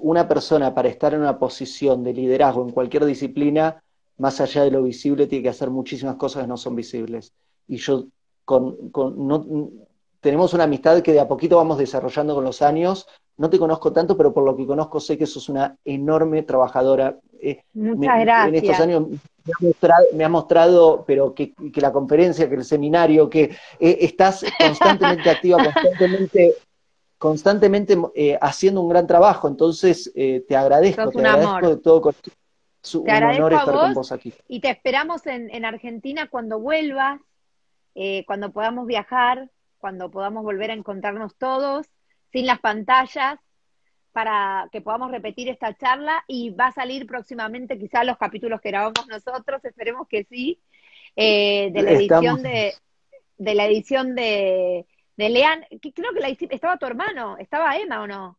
[0.00, 3.82] una persona para estar en una posición de liderazgo en cualquier disciplina,
[4.18, 7.32] más allá de lo visible, tiene que hacer muchísimas cosas que no son visibles.
[7.66, 8.06] Y yo
[8.44, 9.70] con, no,
[10.20, 13.06] tenemos una amistad que de a poquito vamos desarrollando con los años.
[13.36, 17.18] No te conozco tanto, pero por lo que conozco sé que sos una enorme trabajadora.
[17.40, 18.48] Eh, Muchas gracias.
[18.48, 19.04] En estos años
[20.14, 25.62] me ha mostrado, pero que, la conferencia, que el seminario, que eh, estás constantemente activa,
[25.62, 26.54] constantemente
[27.18, 32.14] constantemente eh, haciendo un gran trabajo, entonces eh, te agradezco, te agradezco de todo
[32.80, 34.32] su, te un honor estar con vos aquí.
[34.46, 37.20] Y te esperamos en, en Argentina cuando vuelvas,
[37.96, 41.86] eh, cuando podamos viajar, cuando podamos volver a encontrarnos todos,
[42.32, 43.40] sin las pantallas,
[44.12, 46.24] para que podamos repetir esta charla.
[46.28, 50.60] Y va a salir próximamente quizás los capítulos que grabamos nosotros, esperemos que sí,
[51.16, 52.74] de la edición de,
[53.38, 54.86] de la edición de,
[55.18, 58.38] de Lean, que creo que la, estaba tu hermano, estaba Emma o no?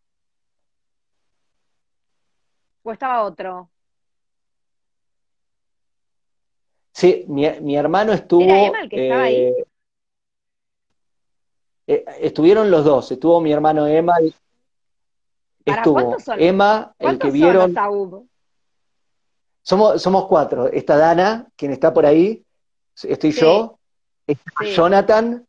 [2.83, 3.69] ¿O estaba otro?
[6.93, 8.43] Sí, mi, hermano estuvo.
[8.43, 9.35] ¿Era Emma el que estaba ahí?
[9.35, 9.65] Eh,
[11.87, 14.13] eh, estuvieron los dos, estuvo mi hermano Emma.
[15.65, 17.75] estuvo Emma, el que vieron.
[19.63, 20.67] somos, somos cuatro.
[20.67, 22.45] Está Dana, quien está por ahí.
[23.03, 23.77] Estoy yo.
[24.25, 25.45] Está Jonathan,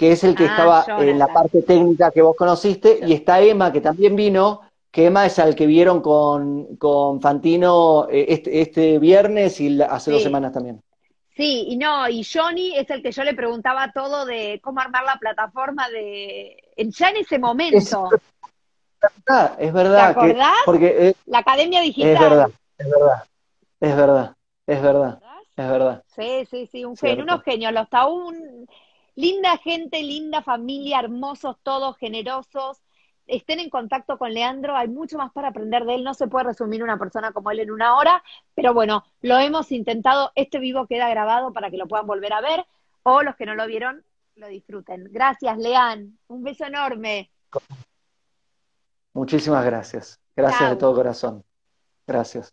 [0.00, 3.00] que es el que ah, estaba en la parte técnica que vos conociste.
[3.06, 8.08] Y está Emma, que también vino, que Emma es al que vieron con, con Fantino
[8.08, 10.82] eh, este, este, viernes y hace dos semanas también.
[11.36, 15.04] Sí, y no, y Johnny es el que yo le preguntaba todo de cómo armar
[15.04, 16.56] la plataforma de.
[16.78, 18.08] Ya en ese momento.
[19.58, 20.56] Es verdad, ¿Te acordás?
[20.64, 22.14] porque la Academia Digital.
[22.14, 23.24] Es verdad, es verdad,
[23.78, 24.36] es verdad,
[24.66, 25.22] es verdad,
[25.56, 26.02] es verdad.
[26.06, 28.66] Sí, sí, sí, un genio, unos genios, los Taún,
[29.14, 32.82] linda gente, linda familia, hermosos todos, generosos
[33.30, 36.46] estén en contacto con Leandro, hay mucho más para aprender de él, no se puede
[36.46, 38.22] resumir una persona como él en una hora,
[38.54, 42.40] pero bueno, lo hemos intentado, este vivo queda grabado para que lo puedan volver a
[42.40, 42.66] ver,
[43.02, 44.04] o los que no lo vieron,
[44.34, 45.08] lo disfruten.
[45.10, 47.30] Gracias, Lean, un beso enorme.
[49.12, 51.44] Muchísimas gracias, gracias de todo corazón.
[52.06, 52.52] Gracias.